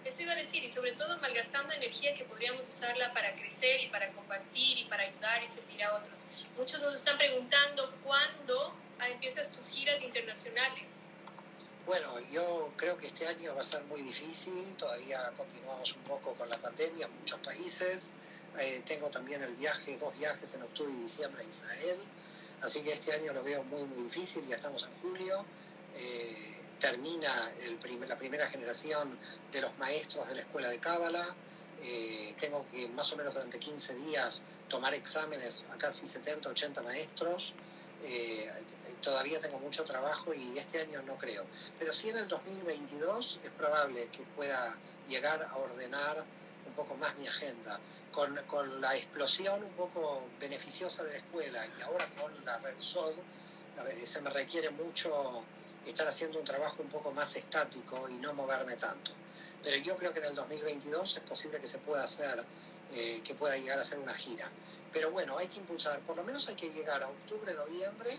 [0.04, 3.88] Eso iba a decir, y sobre todo malgastando energía que podríamos usarla para crecer y
[3.88, 6.26] para compartir y para ayudar y servir a otros.
[6.58, 8.74] Muchos nos están preguntando cuándo
[9.10, 11.04] empiezas tus giras internacionales.
[11.86, 16.32] Bueno, yo creo que este año va a ser muy difícil, todavía continuamos un poco
[16.34, 18.10] con la pandemia en muchos países.
[18.58, 21.98] Eh, tengo también el viaje, dos viajes en octubre y diciembre a Israel,
[22.62, 25.44] así que este año lo veo muy, muy difícil, ya estamos en julio.
[25.96, 29.18] Eh, termina el la primera generación
[29.50, 31.24] de los maestros de la escuela de Cábala.
[31.82, 36.82] Eh, tengo que más o menos durante 15 días tomar exámenes a casi 70, 80
[36.82, 37.54] maestros.
[38.02, 38.50] Eh,
[39.00, 41.44] todavía tengo mucho trabajo y este año no creo.
[41.78, 44.76] Pero sí en el 2022 es probable que pueda
[45.08, 46.22] llegar a ordenar
[46.66, 47.80] un poco más mi agenda.
[48.12, 52.78] Con, con la explosión un poco beneficiosa de la escuela y ahora con la red
[52.78, 53.14] SOD,
[54.04, 55.42] se me requiere mucho
[55.90, 59.12] estar haciendo un trabajo un poco más estático y no moverme tanto.
[59.62, 62.44] Pero yo creo que en el 2022 es posible que se pueda hacer,
[62.94, 64.50] eh, que pueda llegar a hacer una gira.
[64.92, 68.18] Pero bueno, hay que impulsar, por lo menos hay que llegar a octubre, noviembre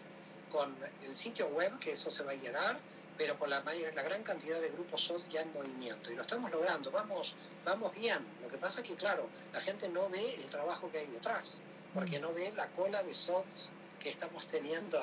[0.52, 2.78] con el sitio web, que eso se va a llegar,
[3.18, 6.12] pero con la, la gran cantidad de grupos SOD ya en movimiento.
[6.12, 8.20] Y lo estamos logrando, vamos, vamos bien.
[8.42, 11.62] Lo que pasa es que, claro, la gente no ve el trabajo que hay detrás,
[11.94, 15.02] porque no ve la cola de SODs que estamos teniendo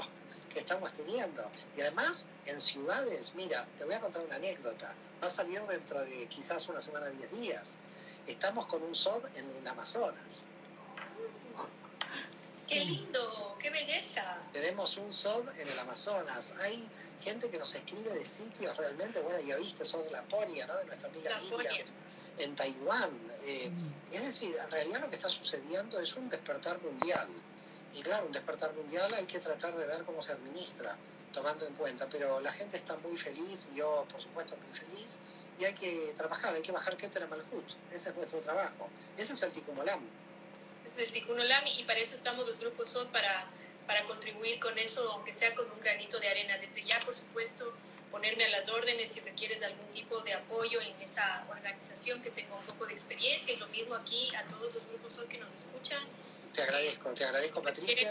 [0.53, 1.51] que estamos teniendo.
[1.77, 4.93] Y además, en ciudades, mira, te voy a contar una anécdota.
[5.23, 7.77] Va a salir dentro de quizás una semana, diez días.
[8.27, 10.47] Estamos con un SOD en el Amazonas.
[12.67, 13.57] ¡Qué lindo!
[13.61, 14.39] ¡Qué belleza!
[14.53, 16.55] Tenemos un SOD en el Amazonas.
[16.61, 16.89] Hay
[17.23, 20.77] gente que nos escribe de sitios realmente, bueno, ya viste, SOD Laponia, ¿no?
[20.77, 21.87] De nuestra amiga Miriam,
[22.39, 23.11] en Taiwán.
[23.45, 23.71] Eh,
[24.11, 27.29] es decir, en realidad lo que está sucediendo es un despertar mundial.
[27.95, 30.97] Y claro, un despertar mundial hay que tratar de ver cómo se administra,
[31.33, 32.07] tomando en cuenta.
[32.11, 35.19] Pero la gente está muy feliz, yo por supuesto muy feliz,
[35.59, 37.65] y hay que trabajar, hay que bajar Keter Malhut.
[37.91, 38.89] Ese es nuestro trabajo.
[39.17, 40.01] Ese es el Tikumolam.
[40.87, 43.47] Ese es el Tikumolam y para eso estamos los grupos SOT, para,
[43.87, 46.59] para contribuir con eso, aunque sea con un granito de arena.
[46.59, 47.73] Desde ya, por supuesto,
[48.11, 52.55] ponerme a las órdenes si requieres algún tipo de apoyo en esa organización que tenga
[52.55, 55.53] un poco de experiencia y lo mismo aquí a todos los grupos SOT que nos
[55.53, 56.03] escuchan
[56.53, 58.11] te agradezco, te agradezco Patricia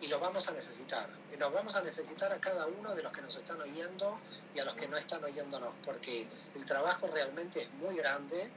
[0.00, 1.08] y, lo vamos a necesitar.
[1.32, 4.18] Y nos vamos a necesitar a cada uno de los que nos están oyendo
[4.54, 8.50] y a los que no están oyéndonos, porque el trabajo realmente es muy grande.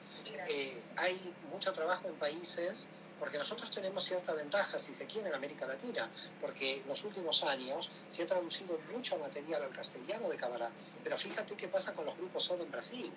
[0.50, 2.88] Eh, hay mucho trabajo en países,
[3.20, 7.44] porque nosotros tenemos cierta ventaja, si se quiere, en América Latina, porque en los últimos
[7.44, 10.70] años se ha traducido mucho material al castellano de Cámara.
[11.04, 13.12] Pero fíjate qué pasa con los grupos SOD en Brasil.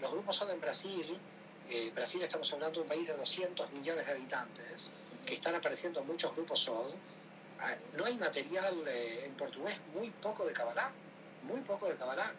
[0.00, 1.20] Los grupos SOD en Brasil
[1.70, 4.90] eh, Brasil estamos hablando de un país de 200 millones de habitantes,
[5.24, 6.94] que están apareciendo muchos grupos SOD.
[7.60, 10.92] Ah, no hay material eh, en portugués, muy poco de Kabbalah,
[11.44, 12.32] muy poco de Kabbalah.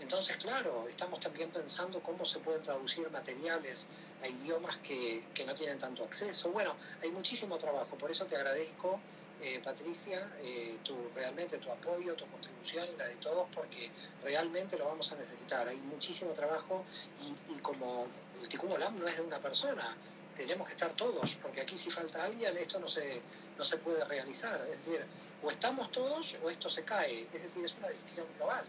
[0.00, 3.88] Entonces, claro, estamos también pensando cómo se pueden traducir materiales
[4.22, 6.50] a idiomas que, que no tienen tanto acceso.
[6.50, 9.00] Bueno, hay muchísimo trabajo, por eso te agradezco
[9.40, 13.90] eh, Patricia, eh, tu, realmente tu apoyo, tu contribución y la de todos, porque
[14.24, 15.68] realmente lo vamos a necesitar.
[15.68, 16.84] Hay muchísimo trabajo
[17.20, 18.06] y, y como
[18.40, 19.96] el Tikkun Olam no es de una persona,
[20.36, 23.20] tenemos que estar todos, porque aquí si falta alguien esto no se,
[23.56, 24.60] no se puede realizar.
[24.70, 25.04] Es decir,
[25.42, 27.22] o estamos todos o esto se cae.
[27.22, 28.64] Es decir, es una decisión global.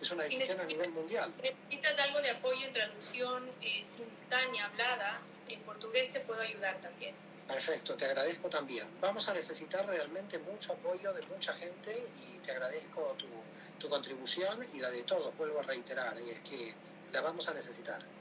[0.00, 1.32] Es una decisión a nivel mundial.
[1.42, 7.14] Necesitas algo de apoyo en traducción eh, simultánea, hablada, en portugués te puedo ayudar también.
[7.46, 8.88] Perfecto, te agradezco también.
[9.00, 13.26] Vamos a necesitar realmente mucho apoyo de mucha gente y te agradezco tu,
[13.78, 16.74] tu contribución y la de todos, vuelvo a reiterar, y es que
[17.12, 18.13] la vamos a necesitar.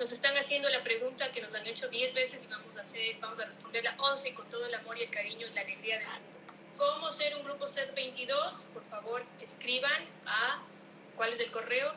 [0.00, 3.18] Nos están haciendo la pregunta que nos han hecho 10 veces y vamos a, hacer,
[3.20, 6.06] vamos a responderla 11 con todo el amor y el cariño y la alegría del
[6.06, 6.22] mundo.
[6.78, 8.64] ¿Cómo ser un grupo set 22?
[8.72, 10.62] Por favor, escriban a...
[11.16, 11.92] ¿Cuál es el correo?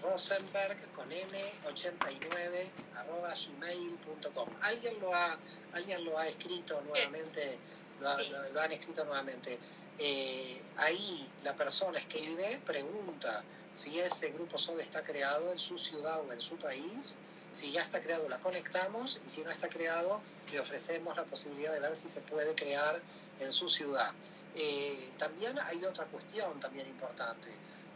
[0.00, 2.66] Rosenberg con m89
[2.96, 4.48] arroba gmail.com.
[4.62, 5.38] Alguien lo ha,
[5.74, 7.58] alguien lo ha escrito nuevamente,
[8.00, 9.58] lo, han escrito nuevamente.
[9.98, 13.44] Eh, ahí la persona escribe, pregunta
[13.76, 17.18] si ese grupo SOD está creado en su ciudad o en su país.
[17.52, 20.20] Si ya está creado, la conectamos y si no está creado,
[20.52, 23.00] le ofrecemos la posibilidad de ver si se puede crear
[23.40, 24.12] en su ciudad.
[24.54, 27.48] Eh, también hay otra cuestión también importante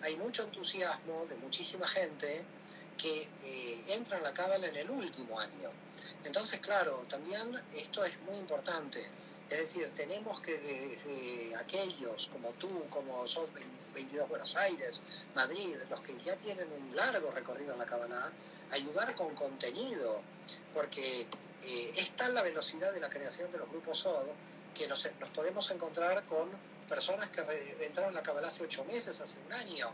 [0.02, 2.44] hay mucho entusiasmo de muchísima gente
[2.96, 5.70] que eh, entra en la cábala en el último año.
[6.24, 9.00] Entonces, claro, también esto es muy importante.
[9.48, 13.26] Es decir, tenemos que desde aquellos como tú, como
[13.94, 15.02] 22 Buenos Aires,
[15.34, 18.30] Madrid, los que ya tienen un largo recorrido en la cábala,
[18.70, 20.20] ayudar con contenido,
[20.74, 21.26] porque
[21.62, 24.28] eh, es tal la velocidad de la creación de los grupos SOD
[24.74, 26.48] que nos, nos podemos encontrar con
[26.88, 27.42] personas que
[27.84, 29.90] entraron a la Kabbalah hace ocho meses, hace un año.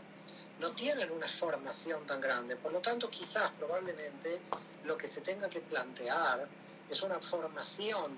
[0.59, 2.55] No tienen una formación tan grande.
[2.55, 4.41] Por lo tanto, quizás, probablemente,
[4.85, 6.47] lo que se tenga que plantear
[6.89, 8.17] es una formación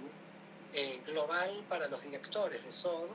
[0.74, 3.10] eh, global para los directores de SOD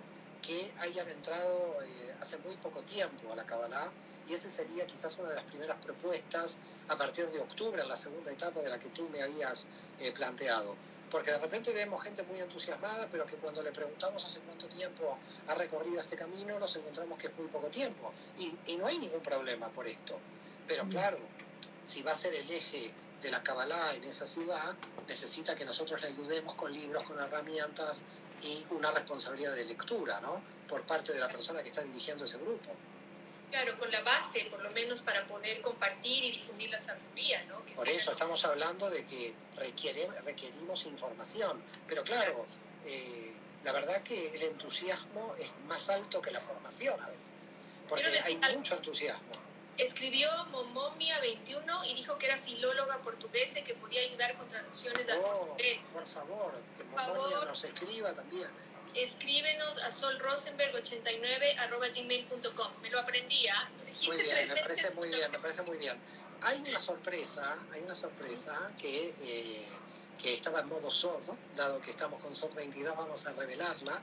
[0.47, 3.91] que hayan entrado eh, hace muy poco tiempo a la Kabbalah
[4.29, 7.97] y esa sería quizás una de las primeras propuestas a partir de octubre, en la
[7.97, 9.67] segunda etapa de la que tú me habías
[10.01, 10.77] eh, planteado.
[11.11, 15.19] Porque de repente vemos gente muy entusiasmada, pero que cuando le preguntamos hace cuánto tiempo
[15.47, 18.13] ha recorrido este camino, nos encontramos que es muy poco tiempo.
[18.39, 20.19] Y, y no hay ningún problema por esto.
[20.67, 21.19] Pero claro,
[21.85, 22.93] si va a ser el eje
[23.23, 24.75] de la Kabbalah en esa ciudad,
[25.07, 28.03] necesita que nosotros le ayudemos con libros, con herramientas
[28.45, 30.43] y una responsabilidad de lectura, ¿no?
[30.69, 32.71] Por parte de la persona que está dirigiendo ese grupo.
[33.51, 37.65] Claro, con la base, por lo menos para poder compartir y difundir la sabiduría, ¿no?
[37.77, 42.47] por eso estamos hablando de que requiere, requerimos información, pero claro,
[42.85, 43.33] eh,
[43.63, 47.49] la verdad que el entusiasmo es más alto que la formación a veces,
[47.89, 49.44] porque hay mucho entusiasmo.
[49.77, 55.09] Escribió Momomia 21 y didijo que era filóloga portuguesa y que podía ayudar con traducciones
[55.09, 55.79] al oh, portugués.
[55.93, 58.49] Por favor, que Momomia nos escriba también
[58.95, 62.73] escríbenos a solrosenberg89 gmail.com.
[62.81, 63.69] Me lo aprendí, ¿ah?
[64.07, 65.97] Muy bien, me parece muy bien, me parece muy bien.
[66.43, 69.65] Hay una sorpresa, hay una sorpresa que, eh,
[70.21, 71.23] que estaba en modo SOD,
[71.57, 74.03] dado que estamos con SOD 22, vamos a revelarla.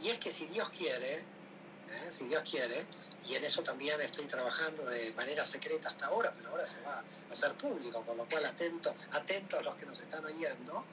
[0.00, 2.10] Y es que si Dios quiere, ¿eh?
[2.10, 2.86] si Dios quiere,
[3.28, 7.02] y en eso también estoy trabajando de manera secreta hasta ahora, pero ahora se va
[7.28, 10.84] a hacer público, con lo cual atento, atentos los que nos están oyendo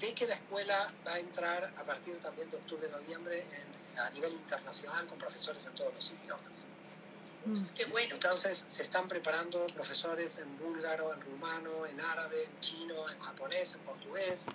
[0.00, 3.44] de que la escuela va a entrar a partir también de octubre-noviembre
[3.98, 6.66] a nivel internacional con profesores en todos los idiomas.
[7.44, 7.64] Mm.
[7.74, 8.14] Qué bueno.
[8.14, 13.74] Entonces se están preparando profesores en búlgaro, en rumano, en árabe, en chino, en japonés,
[13.74, 14.46] en portugués.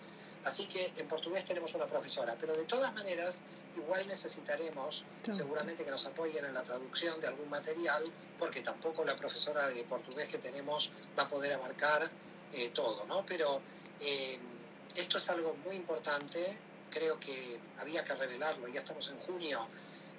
[0.43, 3.41] Así que en portugués tenemos una profesora, pero de todas maneras
[3.77, 8.03] igual necesitaremos seguramente que nos apoyen en la traducción de algún material,
[8.37, 12.09] porque tampoco la profesora de portugués que tenemos va a poder abarcar
[12.53, 13.25] eh, todo, ¿no?
[13.25, 13.61] Pero
[13.99, 14.39] eh,
[14.95, 16.57] esto es algo muy importante,
[16.89, 19.67] creo que había que revelarlo, ya estamos en junio,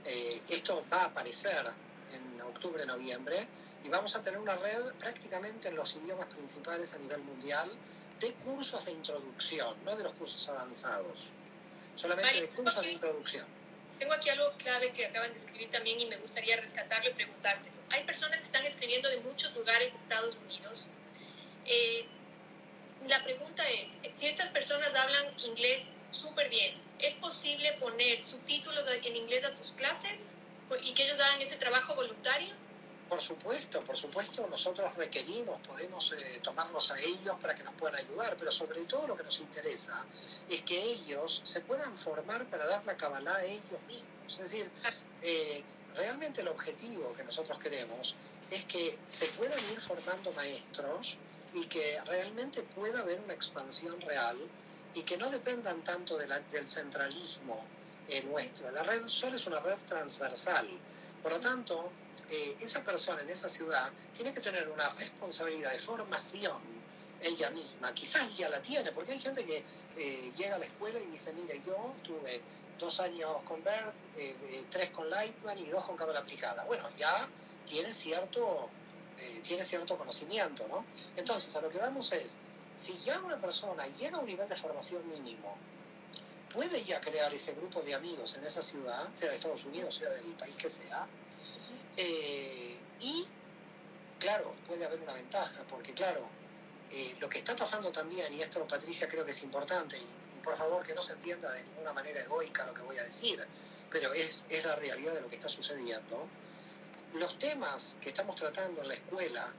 [0.04, 1.66] eh, esto va a aparecer
[2.12, 3.46] en octubre, noviembre,
[3.84, 7.70] y vamos a tener una red prácticamente en los idiomas principales a nivel mundial
[8.20, 11.32] de cursos de introducción, no de los cursos avanzados,
[11.96, 13.46] solamente de cursos de introducción.
[13.98, 17.70] Tengo aquí algo clave que acaban de escribir también y me gustaría rescatarlo y preguntarte.
[17.90, 20.88] Hay personas que están escribiendo de muchos lugares de Estados Unidos.
[21.64, 22.06] Eh,
[23.08, 23.88] la pregunta es,
[24.18, 29.72] si estas personas hablan inglés súper bien, ¿es posible poner subtítulos en inglés a tus
[29.72, 30.34] clases
[30.82, 32.54] y que ellos hagan ese trabajo voluntario?
[33.08, 37.94] Por supuesto, por supuesto, nosotros requerimos, podemos eh, tomarlos a ellos para que nos puedan
[37.94, 40.04] ayudar, pero sobre todo lo que nos interesa
[40.48, 44.10] es que ellos se puedan formar para dar la cabalá a ellos mismos.
[44.28, 44.68] Es decir,
[45.22, 45.62] eh,
[45.94, 48.16] realmente el objetivo que nosotros queremos
[48.50, 51.16] es que se puedan ir formando maestros
[51.54, 54.36] y que realmente pueda haber una expansión real
[54.94, 57.64] y que no dependan tanto de del centralismo
[58.08, 58.70] eh, nuestro.
[58.72, 60.68] La red Sol es una red transversal.
[61.22, 61.90] Por lo tanto,
[62.30, 66.58] eh, esa persona en esa ciudad tiene que tener una responsabilidad de formación
[67.20, 67.92] ella misma.
[67.94, 69.64] Quizás ya la tiene, porque hay gente que
[69.96, 72.40] eh, llega a la escuela y dice, mire, yo tuve
[72.78, 76.64] dos años con BERT, tres con Lightman y dos con cámara aplicada.
[76.64, 77.26] Bueno, ya
[77.66, 78.68] tiene cierto
[79.18, 80.84] eh, tiene cierto conocimiento, ¿no?
[81.16, 82.36] Entonces, a lo que vamos es,
[82.74, 85.56] si ya una persona llega a un nivel de formación mínimo,
[86.52, 90.10] puede ya crear ese grupo de amigos en esa ciudad, sea de Estados Unidos, sea
[90.10, 91.06] del país que sea,
[91.96, 93.26] eh, y,
[94.18, 96.28] claro, puede haber una ventaja, porque, claro,
[96.90, 100.06] eh, lo que está pasando también, y esto, Patricia, creo que es importante, y,
[100.42, 103.44] por favor que no se entienda de ninguna manera egoica lo que voy a decir,
[103.90, 106.28] pero es, es la realidad de lo que está sucediendo,
[107.14, 109.52] los temas que estamos tratando en la escuela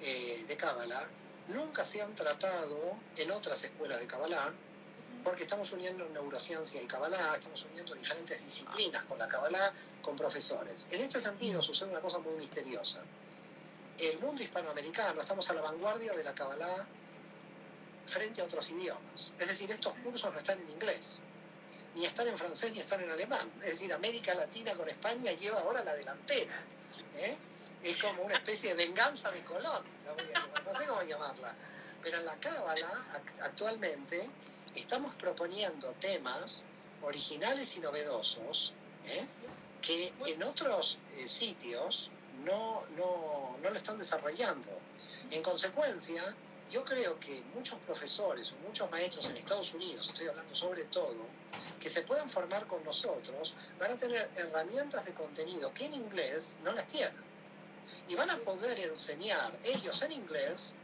[0.00, 1.08] eh, de Cábala
[1.48, 4.52] nunca se han tratado en otras escuelas de Kabbalah,
[5.22, 9.72] porque estamos uniendo neurociencia y Kabbalah, estamos uniendo diferentes disciplinas con la Kabbalah,
[10.02, 10.88] con profesores.
[10.90, 13.00] En este sentido sucede una cosa muy misteriosa.
[13.98, 16.86] El mundo hispanoamericano, estamos a la vanguardia de la Kabbalah
[18.06, 19.32] frente a otros idiomas.
[19.38, 21.20] Es decir, estos cursos no están en inglés
[21.94, 23.50] ni están en francés ni están en alemán.
[23.60, 26.54] Es decir, América Latina con España lleva ahora la delantera.
[27.16, 27.36] ¿eh?
[27.82, 29.82] Es como una especie de venganza de Colón,
[30.64, 31.54] no sé cómo llamarla.
[32.02, 33.04] Pero en la Cábala,
[33.42, 34.28] actualmente,
[34.74, 36.64] estamos proponiendo temas
[37.02, 38.72] originales y novedosos
[39.06, 39.26] ¿eh?
[39.82, 42.10] Que en otros eh, sitios
[42.44, 44.70] no, no, no lo están desarrollando.
[45.30, 46.22] En consecuencia,
[46.70, 51.26] yo creo que muchos profesores o muchos maestros en Estados Unidos, estoy hablando sobre todo,
[51.80, 56.56] que se puedan formar con nosotros, van a tener herramientas de contenido que en inglés
[56.62, 57.32] no las tienen.
[58.08, 60.74] Y van a poder enseñar ellos en inglés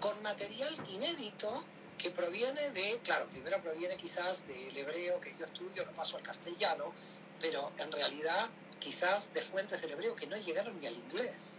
[0.00, 1.64] con material inédito
[1.98, 6.22] que proviene de, claro, primero proviene quizás del hebreo que yo estudio, lo paso al
[6.22, 6.92] castellano,
[7.40, 11.58] pero en realidad quizás de fuentes del hebreo que no llegaron ni al inglés.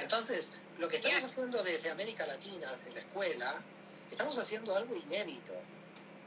[0.00, 3.62] Entonces, lo que estamos haciendo desde América Latina, desde la escuela,
[4.10, 5.54] estamos haciendo algo inédito.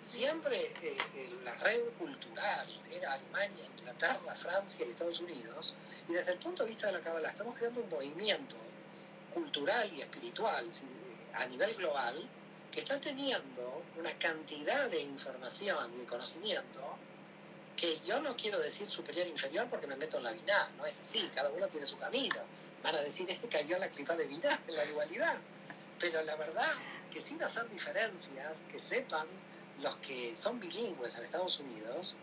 [0.02, 5.76] Siempre eh, eh, la red cultural era Alemania, Inglaterra, Francia y Estados Unidos,
[6.10, 8.56] y desde el punto de vista de la Kabbalah estamos creando un movimiento
[9.32, 10.68] cultural y espiritual
[11.34, 12.28] a nivel global
[12.72, 16.98] que está teniendo una cantidad de información y de conocimiento
[17.76, 21.00] que yo no quiero decir superior inferior porque me meto en la biná, no es
[21.02, 22.38] así, cada uno tiene su camino.
[22.84, 25.38] Van a decir, este cayó en la clipa de biná, en la dualidad.
[26.00, 26.72] Pero la verdad
[27.12, 29.28] que sin hacer diferencias, que sepan
[29.82, 32.16] los que son bilingües en Estados Unidos,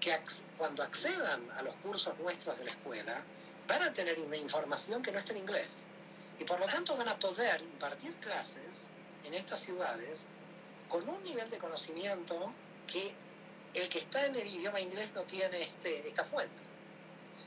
[0.00, 0.18] que
[0.58, 3.24] cuando accedan a los cursos nuestros de la escuela,
[3.66, 5.84] van a tener una información que no está en inglés.
[6.38, 8.88] Y por lo tanto van a poder impartir clases
[9.24, 10.26] en estas ciudades
[10.88, 12.52] con un nivel de conocimiento
[12.86, 13.14] que
[13.74, 16.54] el que está en el idioma inglés no tiene este, esta fuente.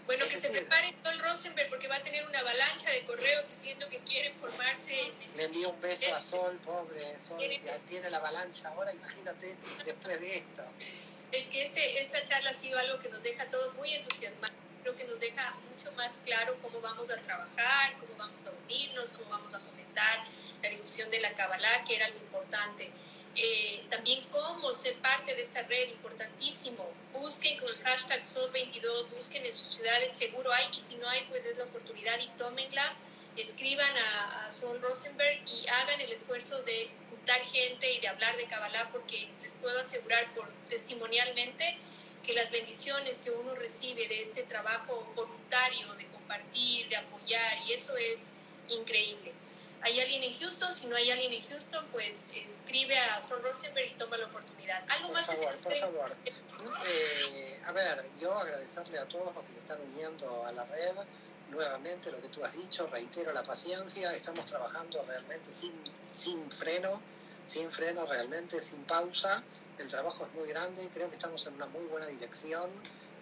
[0.05, 3.89] Bueno, que se prepare Sol Rosenberg porque va a tener una avalancha de correos diciendo
[3.89, 5.11] que quiere formarse.
[5.35, 9.55] Le envío un beso a Sol, pobre Sol, ya tiene la avalancha ahora, imagínate
[9.85, 10.63] después de esto.
[11.31, 14.55] Es que este, esta charla ha sido algo que nos deja a todos muy entusiasmados,
[14.81, 19.11] creo que nos deja mucho más claro cómo vamos a trabajar, cómo vamos a unirnos,
[19.11, 20.25] cómo vamos a fomentar
[20.61, 22.91] la difusión de la Kabbalah, que era lo importante.
[23.35, 26.89] Eh, también cómo ser parte de esta red, importantísimo.
[27.13, 31.23] Busquen con el hashtag SOD22, busquen en sus ciudades, seguro hay, y si no hay,
[31.29, 32.95] pues es la oportunidad y tómenla.
[33.35, 34.49] Escriban a, a
[34.81, 39.51] Rosenberg y hagan el esfuerzo de juntar gente y de hablar de Kabbalah, porque les
[39.61, 41.77] puedo asegurar por testimonialmente
[42.25, 47.73] que las bendiciones que uno recibe de este trabajo voluntario, de compartir, de apoyar, y
[47.73, 48.17] eso es
[48.69, 49.33] increíble.
[49.81, 53.91] Hay alguien en Houston, si no hay alguien en Houston, pues escribe a Sol Rosenberg
[53.91, 54.83] y toma la oportunidad.
[54.89, 56.17] Algo más favor, que se Por favor,
[56.85, 60.95] eh, a ver, yo agradecerle a todos los que se están uniendo a la red.
[61.51, 65.71] Nuevamente lo que tú has dicho, reitero la paciencia, estamos trabajando realmente sin,
[66.11, 66.99] sin freno,
[67.45, 69.43] sin freno realmente, sin pausa.
[69.77, 72.69] El trabajo es muy grande, creo que estamos en una muy buena dirección,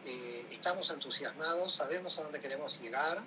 [0.05, 3.21] eh, estamos entusiasmados, sabemos a dónde queremos llegar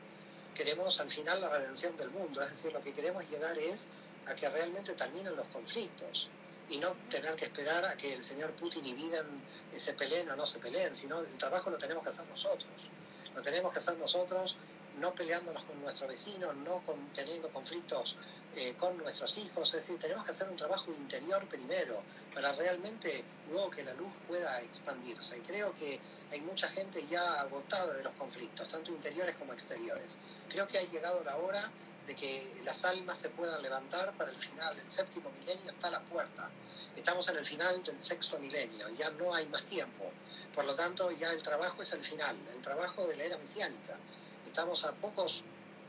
[0.59, 3.87] queremos al final la redención del mundo, es decir, lo que queremos llegar es
[4.27, 6.29] a que realmente terminen los conflictos
[6.69, 9.41] y no tener que esperar a que el señor Putin y Biden
[9.75, 12.91] se peleen o no se peleen, sino el trabajo lo tenemos que hacer nosotros.
[13.37, 14.57] Lo tenemos que hacer nosotros
[14.99, 16.83] no peleándonos con nuestro vecino, no
[17.15, 18.17] teniendo conflictos
[18.59, 22.03] eh, con nuestros hijos, es decir, tenemos que hacer un trabajo interior primero
[22.35, 25.39] para realmente luego que la luz pueda expandirse.
[25.39, 26.01] Y creo que
[26.33, 30.19] hay mucha gente ya agotada de los conflictos, tanto interiores como exteriores.
[30.49, 31.71] Creo que ha llegado la hora
[32.05, 34.77] de que las almas se puedan levantar para el final.
[34.77, 36.51] El séptimo milenio está a la puerta.
[36.97, 40.11] Estamos en el final del sexto milenio, ya no hay más tiempo.
[40.53, 43.97] Por lo tanto, ya el trabajo es el final, el trabajo de la era mesiánica.
[44.45, 45.45] Estamos a pocos,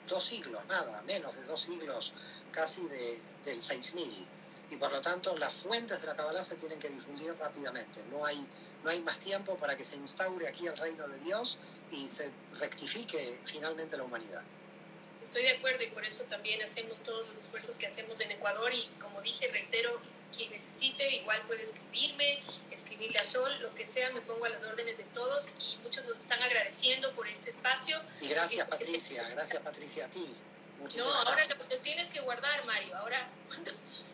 [0.09, 2.13] dos siglos, nada, menos de dos siglos
[2.51, 4.27] casi de, del 6000.
[4.71, 8.03] Y por lo tanto, las fuentes de la Kabbalah se tienen que difundir rápidamente.
[8.11, 8.45] No hay
[8.83, 11.57] no hay más tiempo para que se instaure aquí el reino de Dios
[11.91, 14.41] y se rectifique finalmente la humanidad.
[15.21, 18.73] Estoy de acuerdo y por eso también hacemos todos los esfuerzos que hacemos en Ecuador
[18.73, 19.99] y como dije, reitero,
[20.35, 24.63] quien necesite igual puede escribirme, escribirle a Sol, lo que sea, me pongo a las
[24.63, 28.01] órdenes de todos y muchos nos están agradeciendo por este espacio.
[28.21, 30.35] Y gracias Patricia, gracias Patricia a ti.
[30.97, 32.95] no, ahora lo, tienes que guardar, Mario.
[32.97, 33.27] Ahora,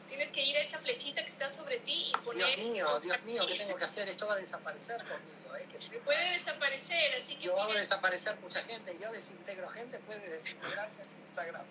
[0.09, 2.45] tienes que ir a esa flechita que está sobre ti y poner...
[2.55, 4.09] Dios mío, Dios mío, ¿qué tengo que hacer?
[4.09, 5.68] Esto va a desaparecer conmigo, ¿eh?
[5.72, 7.45] Que Puede desaparecer, así que...
[7.45, 11.66] Yo hago desaparecer mucha gente, yo desintegro gente, puede desintegrarse en Instagram.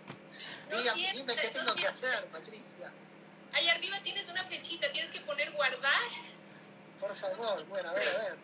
[1.15, 2.93] dime qué tengo que hacer, Patricia.
[3.55, 6.03] Ahí arriba tienes una flechita, tienes que poner guardar.
[6.99, 8.37] Por favor, bueno, a ver, a ver.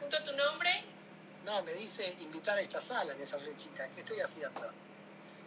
[0.00, 0.84] ¿Junto a tu nombre?
[1.44, 3.88] No, me dice invitar a esta sala en esa flechita.
[3.94, 4.72] ¿Qué estoy haciendo?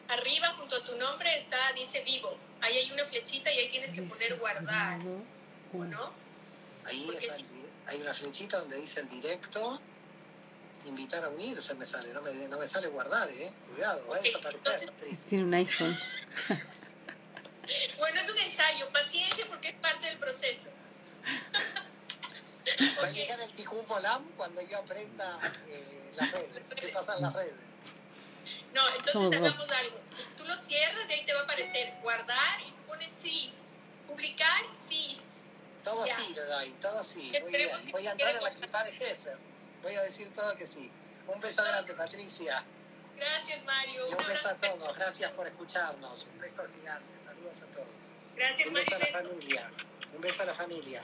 [0.07, 2.37] Arriba, junto a tu nombre, está, dice vivo.
[2.61, 4.99] Ahí hay una flechita y ahí tienes que poner guardar.
[5.73, 6.13] ¿O no?
[6.85, 7.09] Ahí
[7.85, 9.81] hay una flechita donde dice el directo.
[10.85, 13.51] Invitar a unirse me sale, no me, no me sale guardar, ¿eh?
[13.69, 14.89] Cuidado, va a desaparecer.
[15.27, 15.99] tiene un iPhone.
[17.97, 20.67] bueno, es un ensayo, paciencia porque es parte del proceso.
[23.01, 26.63] Va a llegar el Tikkun Molam cuando yo aprenda eh, las redes.
[26.75, 27.55] ¿Qué pasa en las redes?
[28.73, 29.99] No, entonces hagamos algo.
[30.37, 33.53] Tú los cierras y ahí te va a aparecer guardar y tú pones sí,
[34.07, 35.19] publicar sí.
[35.83, 36.17] Todo Ya.
[36.17, 37.33] sí le doy, todo sí.
[37.41, 37.69] Muy bien.
[37.91, 39.37] Voy a entrar en la clipa de Gesser.
[39.81, 40.91] Voy a decir todo que sí.
[41.27, 42.63] Un beso grande, Patricia.
[43.15, 44.07] Gracias, Mario.
[44.07, 44.95] Y un beso a todos.
[44.95, 46.23] Gracias por escucharnos.
[46.23, 47.18] Un beso gigante.
[47.51, 48.13] Saludos a todos.
[48.35, 49.69] Gracias, Un beso a la familia.
[50.15, 50.97] Un beso a la familia.